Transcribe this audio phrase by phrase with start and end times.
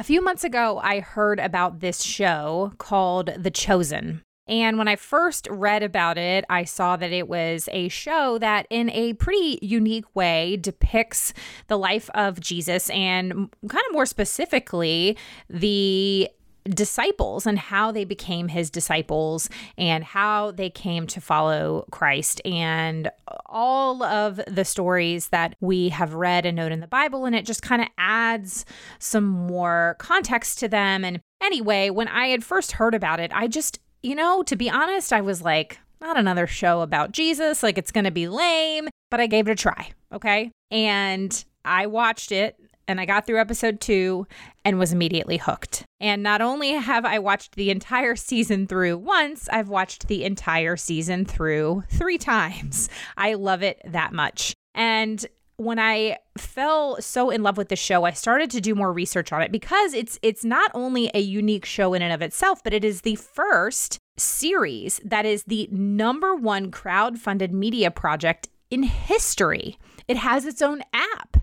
[0.00, 4.22] A few months ago, I heard about this show called The Chosen.
[4.48, 8.66] And when I first read about it, I saw that it was a show that,
[8.70, 11.34] in a pretty unique way, depicts
[11.66, 15.18] the life of Jesus and, kind of more specifically,
[15.50, 16.30] the
[16.64, 19.48] disciples and how they became his disciples
[19.78, 23.10] and how they came to follow Christ and
[23.46, 27.24] all of the stories that we have read and known in the Bible.
[27.24, 28.64] And it just kind of adds
[28.98, 31.04] some more context to them.
[31.04, 34.68] And anyway, when I had first heard about it, I just, you know, to be
[34.68, 37.62] honest, I was like, not another show about Jesus.
[37.62, 39.92] Like it's going to be lame, but I gave it a try.
[40.12, 40.50] Okay.
[40.70, 42.56] And I watched it
[42.90, 44.26] and I got through episode two
[44.64, 45.84] and was immediately hooked.
[46.00, 50.76] And not only have I watched the entire season through once, I've watched the entire
[50.76, 52.88] season through three times.
[53.16, 54.52] I love it that much.
[54.74, 55.24] And
[55.56, 59.30] when I fell so in love with the show, I started to do more research
[59.30, 62.72] on it because it's it's not only a unique show in and of itself, but
[62.72, 69.76] it is the first series that is the number one crowd-funded media project in history.
[70.10, 71.36] It has its own app.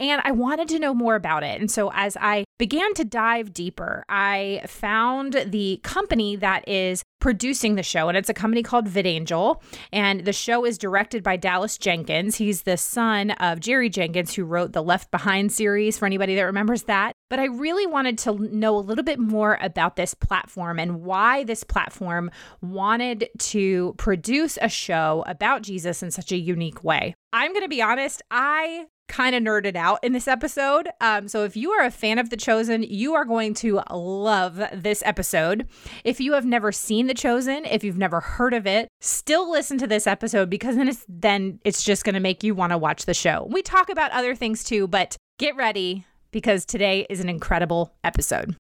[0.00, 1.60] And I wanted to know more about it.
[1.60, 7.74] And so as I began to dive deeper, I found the company that is producing
[7.74, 9.60] the show, and it's a company called VidAngel.
[9.92, 12.36] And the show is directed by Dallas Jenkins.
[12.36, 16.44] He's the son of Jerry Jenkins, who wrote the Left Behind series, for anybody that
[16.44, 17.13] remembers that.
[17.30, 21.44] But I really wanted to know a little bit more about this platform and why
[21.44, 27.14] this platform wanted to produce a show about Jesus in such a unique way.
[27.32, 30.88] I'm going to be honest, I kind of nerded out in this episode.
[31.00, 34.62] Um, so if you are a fan of The Chosen, you are going to love
[34.72, 35.68] this episode.
[36.04, 39.78] If you have never seen The Chosen, if you've never heard of it, still listen
[39.78, 42.78] to this episode because then it's then it's just going to make you want to
[42.78, 43.46] watch the show.
[43.50, 48.56] We talk about other things too, but get ready because today is an incredible episode.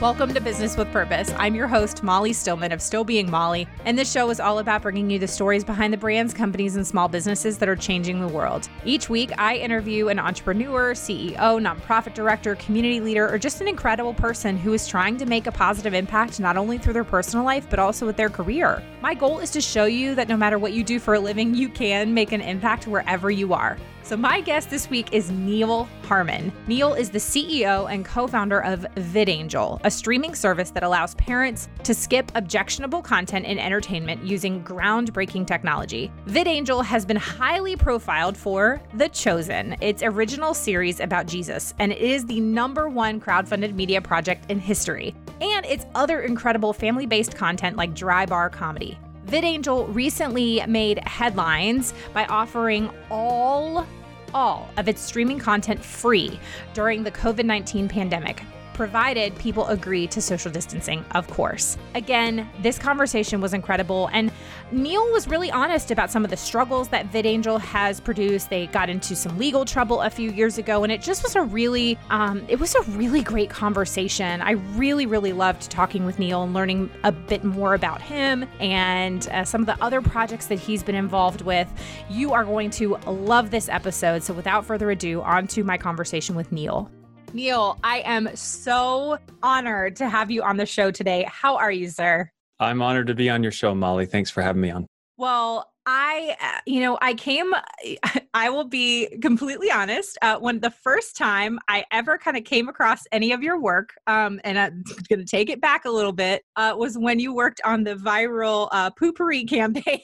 [0.00, 1.30] Welcome to Business with Purpose.
[1.36, 4.80] I'm your host, Molly Stillman of Still Being Molly, and this show is all about
[4.80, 8.28] bringing you the stories behind the brands, companies, and small businesses that are changing the
[8.28, 8.70] world.
[8.86, 14.14] Each week, I interview an entrepreneur, CEO, nonprofit director, community leader, or just an incredible
[14.14, 17.68] person who is trying to make a positive impact not only through their personal life,
[17.68, 18.82] but also with their career.
[19.02, 21.54] My goal is to show you that no matter what you do for a living,
[21.54, 23.76] you can make an impact wherever you are.
[24.08, 26.50] So, my guest this week is Neil Harmon.
[26.66, 31.68] Neil is the CEO and co founder of VidAngel, a streaming service that allows parents
[31.82, 36.10] to skip objectionable content in entertainment using groundbreaking technology.
[36.26, 42.00] VidAngel has been highly profiled for The Chosen, its original series about Jesus, and it
[42.00, 47.36] is the number one crowdfunded media project in history, and its other incredible family based
[47.36, 48.98] content like dry bar comedy.
[49.28, 53.86] VidAngel recently made headlines by offering all
[54.34, 56.38] all of its streaming content free
[56.74, 58.42] during the COVID 19 pandemic
[58.78, 61.76] provided people agree to social distancing, of course.
[61.96, 64.30] Again, this conversation was incredible, and
[64.70, 68.50] Neil was really honest about some of the struggles that VidAngel has produced.
[68.50, 71.42] They got into some legal trouble a few years ago, and it just was a
[71.42, 74.40] really, um, it was a really great conversation.
[74.42, 79.26] I really, really loved talking with Neil and learning a bit more about him and
[79.30, 81.66] uh, some of the other projects that he's been involved with.
[82.08, 84.22] You are going to love this episode.
[84.22, 86.88] So, without further ado, on to my conversation with Neil.
[87.32, 91.26] Neil, I am so honored to have you on the show today.
[91.28, 92.30] How are you, sir?
[92.58, 94.06] I'm honored to be on your show, Molly.
[94.06, 94.86] Thanks for having me on.
[95.16, 97.52] Well, I, uh, you know, I came,
[98.34, 100.18] I will be completely honest.
[100.22, 103.94] Uh, when the first time I ever kind of came across any of your work,
[104.06, 107.34] um, and I'm going to take it back a little bit, uh, was when you
[107.34, 109.98] worked on the viral uh, Poo-Pourri campaign.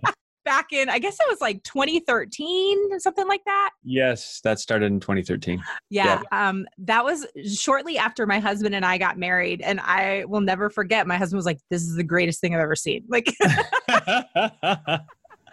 [0.48, 3.70] back in, I guess it was like 2013, or something like that.
[3.84, 5.62] Yes, that started in 2013.
[5.90, 6.48] Yeah, yeah.
[6.48, 10.70] Um, that was shortly after my husband and I got married, and I will never
[10.70, 11.06] forget.
[11.06, 13.34] My husband was like, "This is the greatest thing I've ever seen." Like.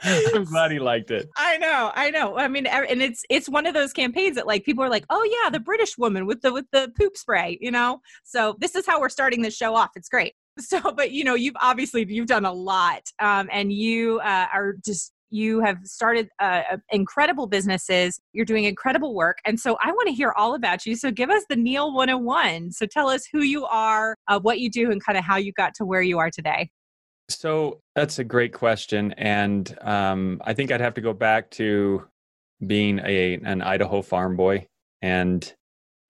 [0.04, 1.30] I'm glad he liked it.
[1.36, 2.38] I know, I know.
[2.38, 5.24] I mean, and it's it's one of those campaigns that like people are like, oh
[5.24, 8.02] yeah, the British woman with the with the poop spray, you know.
[8.24, 9.92] So this is how we're starting this show off.
[9.96, 10.36] It's great.
[10.58, 14.76] So, but you know, you've obviously you've done a lot, um, and you uh, are
[14.86, 16.62] just you have started uh,
[16.92, 18.22] incredible businesses.
[18.32, 20.96] You're doing incredible work, and so I want to hear all about you.
[20.96, 22.72] So, give us the Neil 101.
[22.72, 25.52] So, tell us who you are, uh, what you do, and kind of how you
[25.54, 26.70] got to where you are today.
[27.28, 32.08] So that's a great question, and um, I think I'd have to go back to
[32.66, 34.68] being a an Idaho farm boy
[35.02, 35.54] and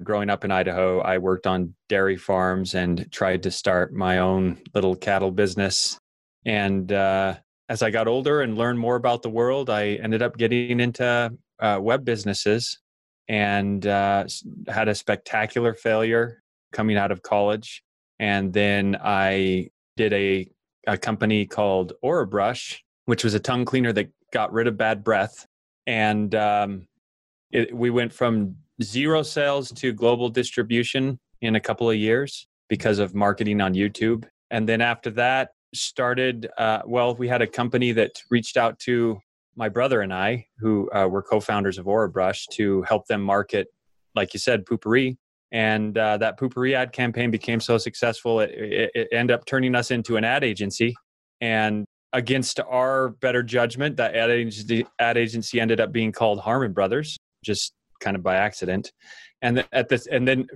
[0.04, 4.62] growing up in Idaho, I worked on dairy farms and tried to start my own
[4.74, 5.98] little cattle business.
[6.46, 7.36] And uh,
[7.70, 11.32] as I got older and learned more about the world, I ended up getting into
[11.60, 12.80] uh, web businesses.
[13.28, 14.26] and uh,
[14.68, 16.42] had a spectacular failure
[16.72, 17.84] coming out of college.
[18.20, 20.50] And then I did a,
[20.88, 25.04] a company called Aura Orabrush, which was a tongue cleaner that got rid of bad
[25.04, 25.46] breath.
[25.88, 26.88] And um,
[27.52, 33.00] it, we went from zero sales to global distribution in a couple of years because
[33.00, 34.26] of marketing on YouTube.
[34.52, 39.20] And then after that, started, uh, well, we had a company that reached out to
[39.56, 43.22] my brother and I, who uh, were co founders of Aura Orabrush, to help them
[43.22, 43.68] market,
[44.14, 45.18] like you said, Poo-Pourri.
[45.52, 49.76] And uh, that Poo-Pourri ad campaign became so successful, it, it, it ended up turning
[49.76, 50.96] us into an ad agency.
[51.40, 56.74] And against our better judgment, that ad agency, ad agency ended up being called Harmon
[56.74, 58.92] Brothers, just kind of by accident.
[59.42, 60.48] And at this, and then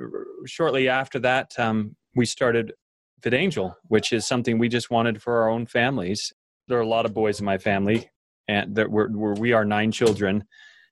[0.45, 2.73] shortly after that, um, we started
[3.21, 6.33] VidAngel, which is something we just wanted for our own families.
[6.67, 8.09] There are a lot of boys in my family,
[8.47, 10.45] and that we're, we're, we are nine children,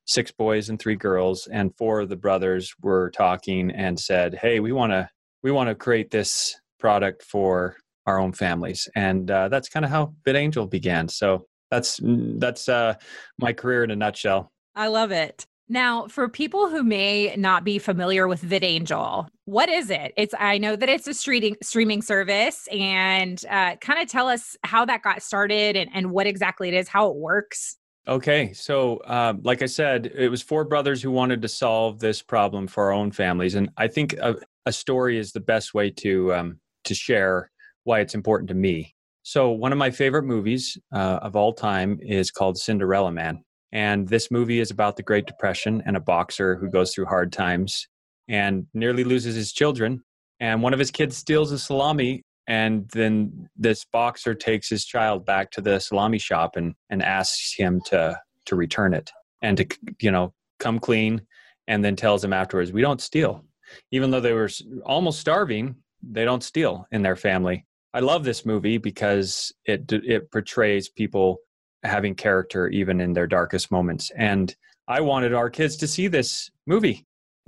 [0.05, 4.59] six boys and three girls, and four of the brothers were talking and said, "Hey,
[4.59, 5.09] we want to
[5.43, 9.91] we want to create this product for our own families," and uh, that's kind of
[9.91, 11.07] how VidAngel began.
[11.07, 12.95] So that's that's uh,
[13.39, 14.51] my career in a nutshell.
[14.75, 15.45] I love it.
[15.69, 20.13] Now, for people who may not be familiar with VidAngel, what is it?
[20.15, 24.55] It's I know that it's a streaming streaming service, and uh, kind of tell us
[24.63, 27.77] how that got started and, and what exactly it is, how it works.
[28.07, 32.21] Okay, so um, like I said, it was four brothers who wanted to solve this
[32.21, 34.35] problem for our own families, and I think a,
[34.65, 37.51] a story is the best way to um, to share
[37.83, 38.95] why it's important to me.
[39.23, 43.43] So, one of my favorite movies uh, of all time is called Cinderella Man.
[43.71, 47.31] And this movie is about the Great Depression and a boxer who goes through hard
[47.33, 47.87] times
[48.27, 50.03] and nearly loses his children.
[50.39, 52.23] And one of his kids steals a salami.
[52.47, 57.53] And then this boxer takes his child back to the salami shop and, and asks
[57.55, 59.11] him to, to return it
[59.41, 59.67] and to,
[60.01, 61.21] you know, come clean.
[61.69, 63.43] And then tells him afterwards, we don't steal.
[63.91, 64.49] Even though they were
[64.85, 67.65] almost starving, they don't steal in their family.
[67.93, 71.39] I love this movie because it it portrays people
[71.83, 74.11] having character even in their darkest moments.
[74.15, 74.55] And
[74.87, 77.05] I wanted our kids to see this movie.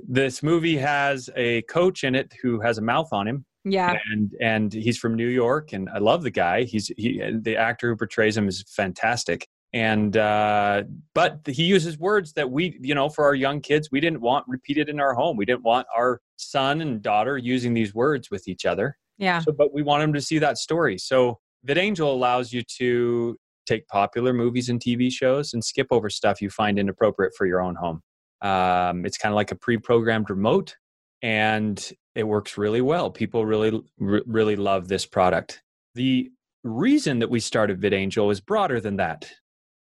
[0.08, 3.46] This movie has a coach in it who has a mouth on him.
[3.66, 3.96] Yeah.
[4.12, 6.64] And and he's from New York and I love the guy.
[6.64, 9.48] He's he the actor who portrays him is fantastic.
[9.74, 10.84] And uh
[11.14, 14.46] but he uses words that we, you know, for our young kids, we didn't want
[14.48, 15.36] repeated in our home.
[15.36, 18.98] We didn't want our son and daughter using these words with each other.
[19.18, 19.40] Yeah.
[19.40, 20.98] So but we want them to see that story.
[20.98, 23.38] So VidAngel allows you to
[23.70, 27.62] take popular movies and TV shows and skip over stuff you find inappropriate for your
[27.62, 28.02] own home.
[28.42, 30.76] Um, it's kind of like a pre-programmed remote,
[31.22, 33.12] and it works really well.
[33.12, 35.62] People really, really love this product.
[35.96, 36.32] The
[36.64, 39.30] reason that we started VidAngel is broader than that.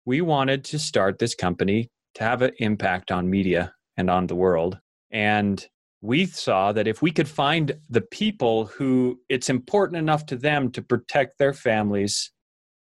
[0.05, 4.35] We wanted to start this company to have an impact on media and on the
[4.35, 4.79] world,
[5.11, 5.67] and
[6.03, 10.71] we saw that if we could find the people who it's important enough to them
[10.73, 12.31] to protect their families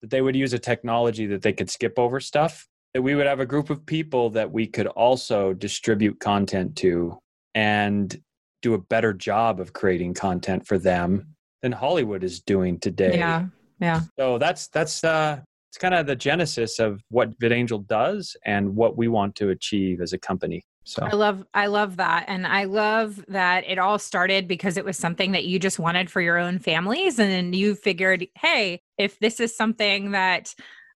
[0.02, 3.28] that they would use a technology that they could skip over stuff that we would
[3.28, 7.18] have a group of people that we could also distribute content to
[7.56, 8.22] and
[8.62, 13.18] do a better job of creating content for them than Hollywood is doing today.
[13.18, 13.46] Yeah.
[13.80, 14.02] Yeah.
[14.20, 15.40] So that's that's uh
[15.70, 20.02] it's kind of the genesis of what VidAngel does and what we want to achieve
[20.02, 20.64] as a company.
[20.84, 24.86] So I love I love that and I love that it all started because it
[24.86, 29.20] was something that you just wanted for your own families and you figured, "Hey, if
[29.20, 30.56] this is something that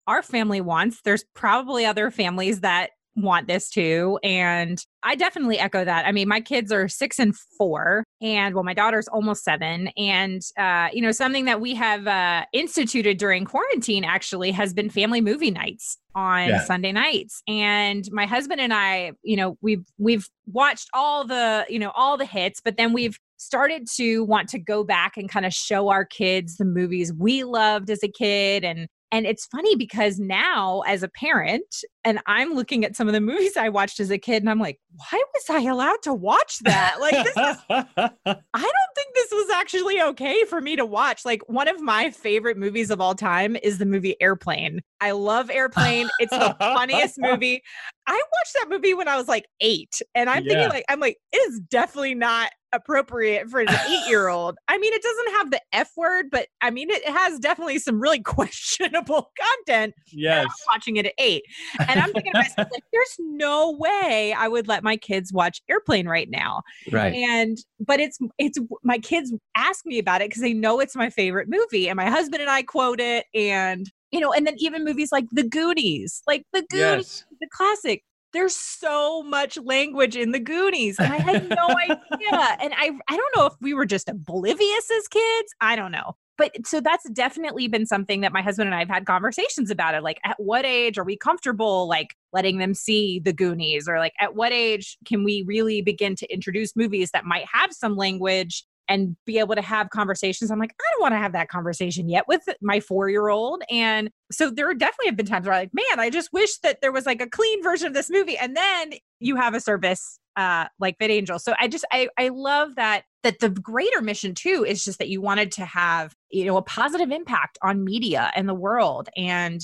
[0.07, 4.19] our family wants, there's probably other families that want this too.
[4.23, 6.07] And I definitely echo that.
[6.07, 9.89] I mean, my kids are six and four, and well, my daughter's almost seven.
[9.97, 14.91] And, uh, you know, something that we have uh, instituted during quarantine actually has been
[14.91, 16.65] family movie nights on yeah.
[16.65, 17.43] Sunday nights.
[17.49, 22.17] And my husband and I, you know, we've, we've watched all the, you know, all
[22.17, 25.89] the hits, but then we've, started to want to go back and kind of show
[25.89, 30.81] our kids the movies we loved as a kid and and it's funny because now,
[30.87, 34.17] as a parent, and I'm looking at some of the movies I watched as a
[34.17, 36.97] kid, and I'm like, why was I allowed to watch that?
[36.99, 41.27] Like, this is, I don't think this was actually okay for me to watch.
[41.27, 44.81] Like, one of my favorite movies of all time is the movie Airplane.
[45.03, 46.09] I love Airplane.
[46.19, 47.63] It's the funniest movie.
[48.07, 50.55] I watched that movie when I was like eight, and I'm yeah.
[50.55, 54.57] thinking, like, I'm like, it is definitely not appropriate for an eight year old.
[54.69, 58.01] I mean, it doesn't have the F word, but I mean, it has definitely some
[58.01, 59.95] really questionable content.
[60.11, 60.47] Yes.
[60.69, 61.43] watching it at eight.
[61.89, 65.61] And I'm thinking to myself, like, there's no way I would let my kids watch
[65.69, 66.63] Airplane right now.
[66.91, 67.15] Right.
[67.15, 71.11] And, but it's, it's, my kids ask me about it because they know it's my
[71.11, 71.89] favorite movie.
[71.89, 73.27] And my husband and I quote it.
[73.35, 77.39] And, you know, and then even movies like The Goonies, like The Goonies, yes.
[77.41, 80.99] the classic there's so much language in the Goonies.
[80.99, 82.57] And I had no idea.
[82.61, 85.55] And I I don't know if we were just oblivious as kids.
[85.61, 86.17] I don't know.
[86.39, 89.95] But so that's definitely been something that my husband and I have had conversations about
[89.95, 90.03] it.
[90.03, 93.87] Like, at what age are we comfortable, like, letting them see the Goonies?
[93.87, 97.73] Or, like, at what age can we really begin to introduce movies that might have
[97.73, 100.51] some language and be able to have conversations.
[100.51, 103.63] I'm like, I don't want to have that conversation yet with my four year old.
[103.71, 106.79] And so there definitely have been times where I'm like, man, I just wish that
[106.83, 108.37] there was like a clean version of this movie.
[108.37, 111.41] And then you have a service uh like VidAngel.
[111.41, 115.09] So I just I I love that that the greater mission too is just that
[115.09, 119.09] you wanted to have, you know, a positive impact on media and the world.
[119.17, 119.61] And,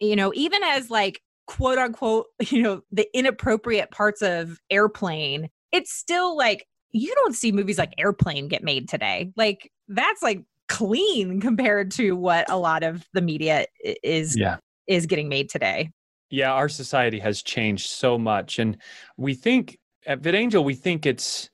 [0.00, 5.92] you know, even as like quote unquote, you know, the inappropriate parts of airplane, it's
[5.92, 9.32] still like you don't see movies like Airplane get made today.
[9.36, 13.66] Like that's like clean compared to what a lot of the media
[14.02, 14.56] is yeah.
[14.86, 15.90] is getting made today.
[16.30, 18.76] Yeah, our society has changed so much and
[19.16, 21.50] we think at VidAngel we think it's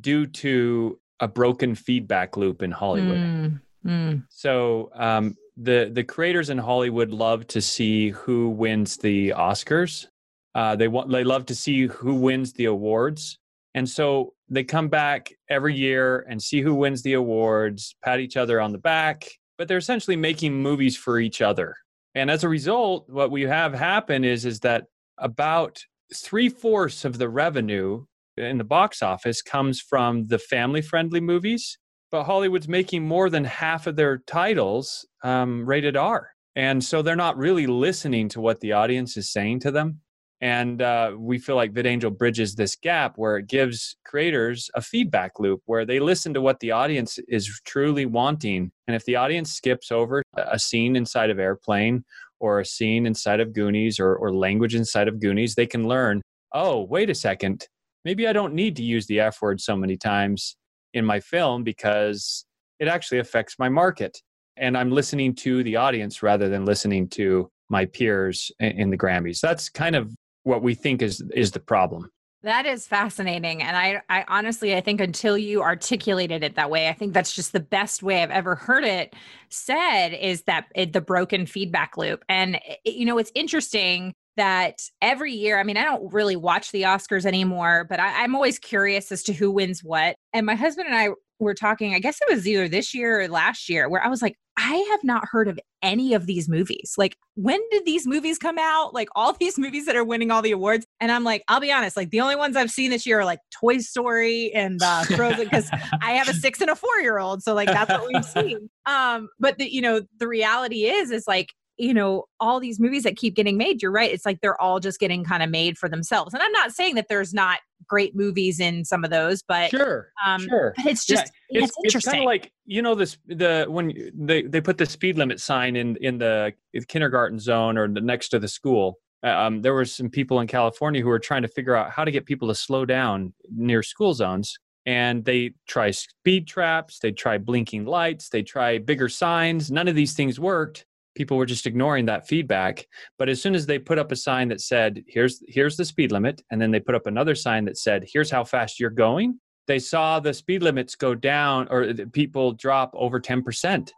[0.00, 3.18] due to a broken feedback loop in Hollywood.
[3.18, 4.24] Mm, mm.
[4.28, 10.06] So um, the the creators in Hollywood love to see who wins the Oscars.
[10.54, 13.38] Uh, they want they love to see who wins the awards,
[13.74, 18.36] and so they come back every year and see who wins the awards, pat each
[18.36, 19.26] other on the back,
[19.58, 21.74] but they're essentially making movies for each other.
[22.14, 24.84] And as a result, what we have happen is is that
[25.18, 25.82] about
[26.14, 28.04] three fourths of the revenue
[28.36, 31.78] in the box office comes from the family friendly movies,
[32.10, 36.30] but Hollywood's making more than half of their titles um, rated R.
[36.56, 40.00] And so they're not really listening to what the audience is saying to them.
[40.40, 45.38] And uh, we feel like VidAngel bridges this gap where it gives creators a feedback
[45.38, 48.70] loop where they listen to what the audience is truly wanting.
[48.86, 52.04] And if the audience skips over a scene inside of Airplane
[52.40, 56.20] or a scene inside of Goonies or, or language inside of Goonies, they can learn
[56.54, 57.66] oh, wait a second,
[58.04, 60.56] maybe I don't need to use the F word so many times
[60.94, 62.46] in my film because
[62.78, 64.22] it actually affects my market.
[64.56, 69.40] And I'm listening to the audience rather than listening to my peers in the Grammys.
[69.40, 70.14] That's kind of
[70.44, 72.10] what we think is is the problem.
[72.44, 73.62] That is fascinating.
[73.62, 77.34] And I, I honestly, I think until you articulated it that way, I think that's
[77.34, 79.14] just the best way I've ever heard it
[79.48, 82.22] said is that it, the broken feedback loop.
[82.28, 86.70] And, it, you know, it's interesting that every year, I mean, I don't really watch
[86.70, 90.16] the Oscars anymore, but I, I'm always curious as to who wins what.
[90.34, 91.08] And my husband and I
[91.44, 94.22] were talking, I guess it was either this year or last year, where I was
[94.22, 96.94] like, I have not heard of any of these movies.
[96.96, 98.94] Like, when did these movies come out?
[98.94, 100.86] Like, all these movies that are winning all the awards.
[101.00, 103.24] And I'm like, I'll be honest, like, the only ones I've seen this year are
[103.24, 105.68] like Toy Story and uh, Frozen, because
[106.00, 107.42] I have a six and a four year old.
[107.42, 108.70] So, like, that's what we've seen.
[108.86, 113.02] Um, but the, you know, the reality is, is like, you know, all these movies
[113.02, 114.12] that keep getting made, you're right.
[114.12, 116.32] It's like they're all just getting kind of made for themselves.
[116.32, 120.10] And I'm not saying that there's not great movies in some of those, but sure,
[120.24, 120.72] um, sure.
[120.76, 121.98] But it's just yeah, it's, it's, interesting.
[121.98, 125.40] It's kind of like you know this the when they they put the speed limit
[125.40, 126.52] sign in in the
[126.88, 128.98] kindergarten zone or the next to the school.
[129.24, 132.04] Uh, um, there were some people in California who were trying to figure out how
[132.04, 137.10] to get people to slow down near school zones and they try speed traps they
[137.10, 141.66] try blinking lights they try bigger signs none of these things worked people were just
[141.66, 142.86] ignoring that feedback.
[143.18, 146.12] But as soon as they put up a sign that said here's here's the speed
[146.12, 149.38] limit and then they put up another sign that said here's how fast you're going
[149.66, 153.90] they saw the speed limits go down or people drop over 10%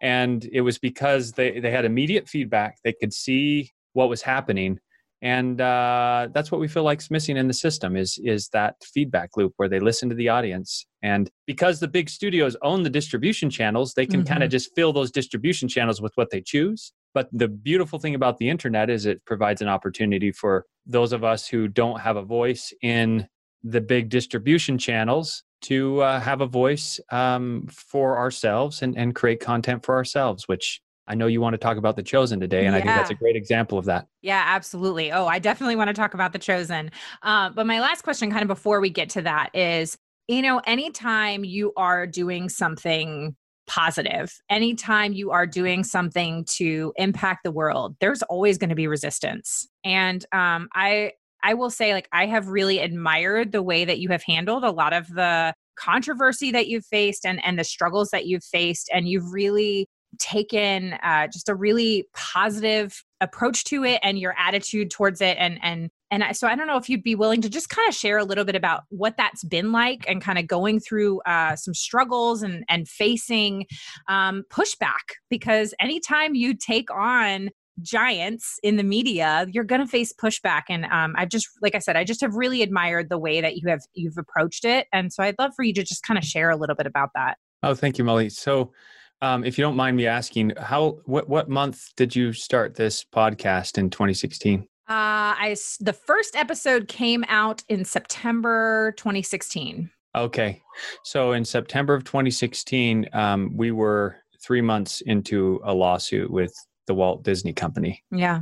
[0.00, 2.78] and it was because they, they had immediate feedback.
[2.82, 4.80] They could see what was happening
[5.22, 9.30] and uh, that's what we feel like's missing in the system is is that feedback
[9.36, 13.48] loop where they listen to the audience and because the big studios own the distribution
[13.48, 14.32] channels they can mm-hmm.
[14.32, 18.14] kind of just fill those distribution channels with what they choose but the beautiful thing
[18.14, 22.16] about the internet is it provides an opportunity for those of us who don't have
[22.16, 23.26] a voice in
[23.62, 29.38] the big distribution channels to uh, have a voice um, for ourselves and, and create
[29.38, 32.74] content for ourselves which I know you want to talk about The Chosen today, and
[32.74, 32.78] yeah.
[32.78, 34.06] I think that's a great example of that.
[34.22, 35.10] Yeah, absolutely.
[35.10, 36.90] Oh, I definitely want to talk about The Chosen.
[37.22, 39.96] Uh, but my last question, kind of before we get to that, is
[40.28, 47.40] you know, anytime you are doing something positive, anytime you are doing something to impact
[47.44, 49.68] the world, there's always going to be resistance.
[49.84, 54.08] And um, I, I will say, like, I have really admired the way that you
[54.10, 58.26] have handled a lot of the controversy that you've faced and and the struggles that
[58.26, 59.88] you've faced and you've really
[60.18, 65.58] taken uh, just a really positive approach to it and your attitude towards it and
[65.62, 67.94] and and I, so i don't know if you'd be willing to just kind of
[67.94, 71.54] share a little bit about what that's been like and kind of going through uh,
[71.54, 73.66] some struggles and and facing
[74.08, 77.50] um, pushback because anytime you take on
[77.80, 80.62] giants in the media, you're going to face pushback.
[80.68, 83.56] And um, I've just, like I said, I just have really admired the way that
[83.56, 84.86] you have you've approached it.
[84.92, 87.10] And so I'd love for you to just kind of share a little bit about
[87.14, 87.38] that.
[87.62, 88.28] Oh, thank you, Molly.
[88.28, 88.72] So,
[89.22, 93.04] um, if you don't mind me asking, how what what month did you start this
[93.04, 94.60] podcast in 2016?
[94.60, 99.88] Uh, I the first episode came out in September 2016.
[100.14, 100.60] Okay,
[101.04, 106.52] so in September of 2016, um, we were three months into a lawsuit with
[106.86, 108.02] the Walt Disney Company.
[108.10, 108.40] Yeah,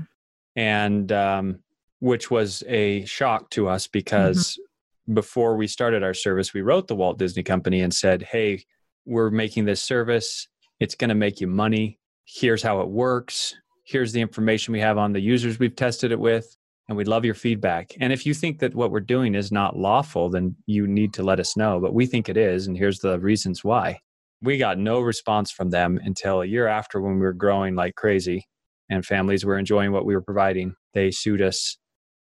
[0.56, 1.58] and um,
[2.00, 5.14] which was a shock to us because mm-hmm.
[5.14, 8.64] before we started our service, we wrote the Walt Disney Company and said, "Hey,
[9.04, 10.48] we're making this service.
[10.80, 11.98] It's going to make you money.
[12.24, 13.54] Here's how it works.
[13.84, 16.56] Here's the information we have on the users we've tested it with
[16.88, 17.92] and we'd love your feedback.
[18.00, 21.22] And if you think that what we're doing is not lawful then you need to
[21.22, 24.00] let us know but we think it is and here's the reasons why.
[24.42, 27.94] We got no response from them until a year after when we were growing like
[27.94, 28.46] crazy
[28.88, 30.74] and families were enjoying what we were providing.
[30.94, 31.76] They sued us.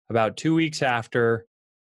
[0.08, 1.46] About two weeks after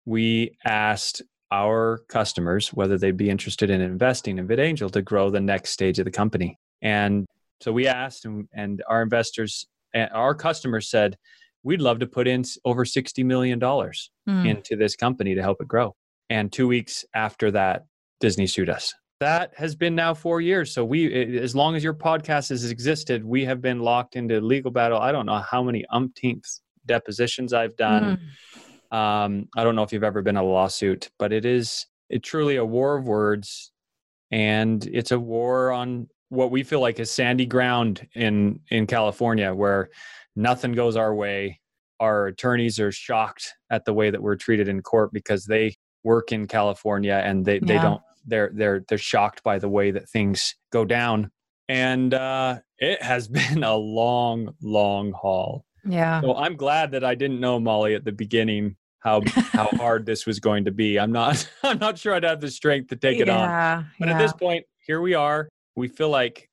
[0.06, 1.22] we asked
[1.54, 6.00] our customers whether they'd be interested in investing in VidAngel to grow the next stage
[6.00, 6.58] of the company.
[6.82, 7.26] And
[7.60, 11.16] so we asked, and, and our investors, and our customers said,
[11.62, 14.48] we'd love to put in over $60 million mm.
[14.48, 15.94] into this company to help it grow.
[16.28, 17.84] And two weeks after that,
[18.18, 18.92] Disney sued us.
[19.20, 20.74] That has been now four years.
[20.74, 24.72] So we, as long as your podcast has existed, we have been locked into legal
[24.72, 24.98] battle.
[24.98, 26.44] I don't know how many umpteenth
[26.84, 28.02] depositions I've done.
[28.04, 28.18] Mm.
[28.90, 32.56] Um, I don't know if you've ever been a lawsuit, but it is it truly
[32.56, 33.72] a war of words,
[34.30, 39.54] and it's a war on what we feel like is sandy ground in in California
[39.54, 39.90] where
[40.36, 41.60] nothing goes our way.
[42.00, 46.32] Our attorneys are shocked at the way that we're treated in court because they work
[46.32, 47.60] in California and they, yeah.
[47.64, 51.30] they don't they're they're they're shocked by the way that things go down.
[51.68, 55.64] And uh, it has been a long, long haul.
[55.86, 56.20] Yeah.
[56.20, 60.26] So I'm glad that I didn't know Molly at the beginning how how hard this
[60.26, 60.98] was going to be.
[60.98, 63.90] I'm not I'm not sure I'd have the strength to take it yeah, on.
[63.98, 64.14] But yeah.
[64.14, 66.48] at this point, here we are we feel like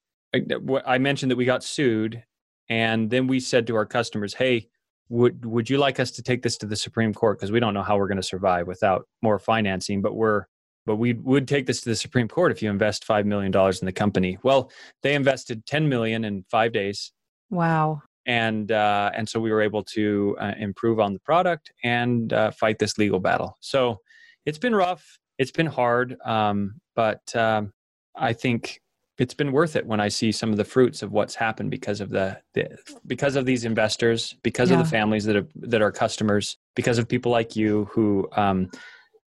[0.86, 2.24] I mentioned that we got sued,
[2.70, 4.70] and then we said to our customers, "Hey,
[5.10, 7.38] would would you like us to take this to the Supreme Court?
[7.38, 10.46] Because we don't know how we're going to survive without more financing, but we're
[10.86, 13.82] but we would take this to the Supreme Court if you invest five million dollars
[13.82, 14.72] in the company." Well,
[15.04, 17.12] they invested ten million in five days.
[17.50, 18.02] Wow.
[18.26, 22.52] And uh, and so we were able to uh, improve on the product and uh,
[22.52, 23.58] fight this legal battle.
[23.62, 23.98] So
[24.46, 25.18] it's been rough.
[25.38, 27.74] It's been hard, um, but um,
[28.16, 28.80] I think
[29.18, 32.02] it's been worth it when I see some of the fruits of what's happened because
[32.02, 34.80] of the, the because of these investors, because yeah.
[34.80, 38.70] of the families that are that are customers, because of people like you who um,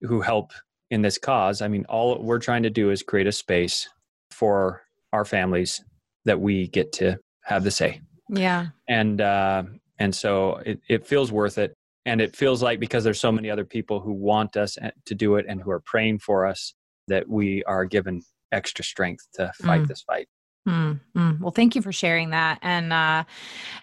[0.02, 0.52] who help
[0.92, 1.62] in this cause.
[1.62, 3.90] I mean, all we're trying to do is create a space
[4.32, 5.84] for our families
[6.26, 8.02] that we get to have the say.
[8.30, 8.68] Yeah.
[8.88, 9.64] And uh,
[10.00, 11.74] and so it, it feels worth it.
[12.06, 15.16] And it feels like because there's so many other people who want us eh, to
[15.16, 16.74] do it and who are praying for us
[17.08, 19.88] that we are given extra strength to fight mm.
[19.88, 20.28] this fight.
[20.68, 21.40] Mm, mm.
[21.42, 23.26] Well, thank you for sharing that, and uh,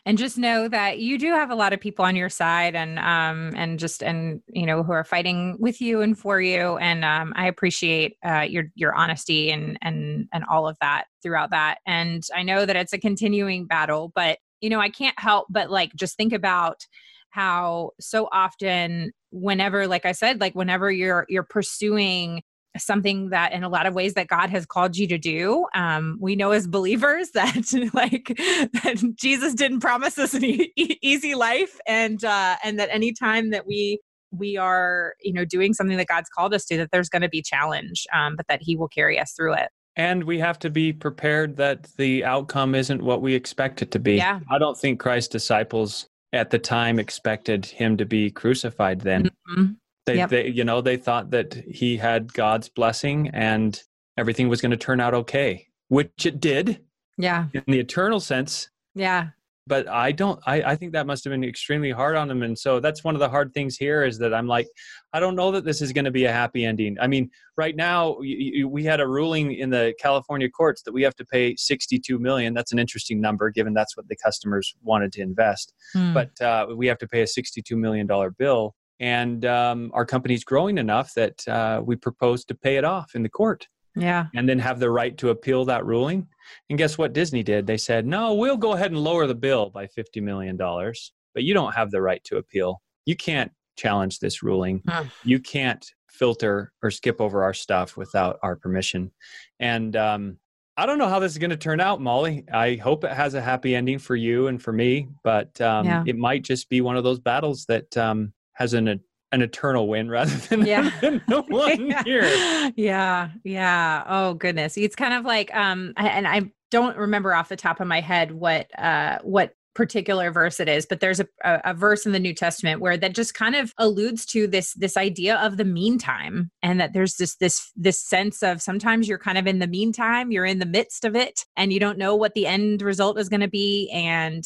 [0.06, 2.98] and just know that you do have a lot of people on your side, and
[2.98, 7.04] um, and just and you know who are fighting with you and for you, and
[7.04, 11.80] um, I appreciate uh, your your honesty and and and all of that throughout that,
[11.86, 15.70] and I know that it's a continuing battle, but you know I can't help but
[15.70, 16.86] like just think about
[17.30, 22.42] how so often whenever like i said like whenever you're you're pursuing
[22.78, 26.16] something that in a lot of ways that god has called you to do um,
[26.20, 31.78] we know as believers that like that jesus didn't promise us an e- easy life
[31.86, 33.98] and uh and that anytime that we
[34.32, 37.28] we are you know doing something that god's called us to that there's going to
[37.28, 40.70] be challenge um, but that he will carry us through it and we have to
[40.70, 44.40] be prepared that the outcome isn't what we expect it to be yeah.
[44.50, 49.72] i don't think christ's disciples at the time expected him to be crucified then mm-hmm.
[50.10, 50.30] They, yep.
[50.30, 53.80] they, you know, they thought that he had God's blessing and
[54.18, 56.80] everything was going to turn out okay, which it did.
[57.16, 57.46] Yeah.
[57.54, 58.70] In the eternal sense.
[58.96, 59.28] Yeah.
[59.68, 62.42] But I don't, I, I think that must have been extremely hard on him.
[62.42, 64.66] And so that's one of the hard things here is that I'm like,
[65.12, 66.96] I don't know that this is going to be a happy ending.
[67.00, 71.14] I mean, right now we had a ruling in the California courts that we have
[71.16, 72.52] to pay 62 million.
[72.52, 75.72] That's an interesting number given that's what the customers wanted to invest.
[75.92, 76.14] Hmm.
[76.14, 80.44] But uh, we have to pay a 62 million dollar bill and um, our company's
[80.44, 83.66] growing enough that uh, we propose to pay it off in the court.
[83.96, 84.26] Yeah.
[84.36, 86.28] And then have the right to appeal that ruling.
[86.68, 87.66] And guess what disney did?
[87.66, 91.44] They said no we'll go ahead and lower the bill by 50 million dollars but
[91.44, 92.80] you don't have the right to appeal.
[93.06, 94.82] You can't challenge this ruling.
[94.86, 95.04] Huh.
[95.24, 99.10] you can't filter or skip over our stuff without our permission.
[99.58, 100.38] And um,
[100.76, 102.44] I don't know how this is going to turn out, Molly.
[102.52, 106.04] I hope it has a happy ending for you and for me, but um, yeah.
[106.06, 109.00] it might just be one of those battles that um, has an
[109.32, 110.90] an eternal win rather than, yeah.
[111.00, 112.02] than the one yeah.
[112.04, 112.72] year.
[112.76, 114.04] Yeah, yeah.
[114.06, 117.88] Oh goodness, it's kind of like um, and I don't remember off the top of
[117.88, 122.04] my head what uh what particular verse it is but there's a, a, a, verse
[122.04, 125.56] in the new testament where that just kind of alludes to this this idea of
[125.56, 129.60] the meantime and that there's this this this sense of sometimes you're kind of in
[129.60, 132.82] the meantime you're in the midst of it and you don't know what the end
[132.82, 134.42] result is going to be and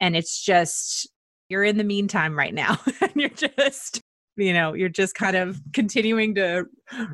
[0.00, 1.08] and it's just
[1.48, 2.78] you're in the meantime right now.
[3.00, 4.00] And you're just
[4.36, 6.66] you know you're just kind of continuing to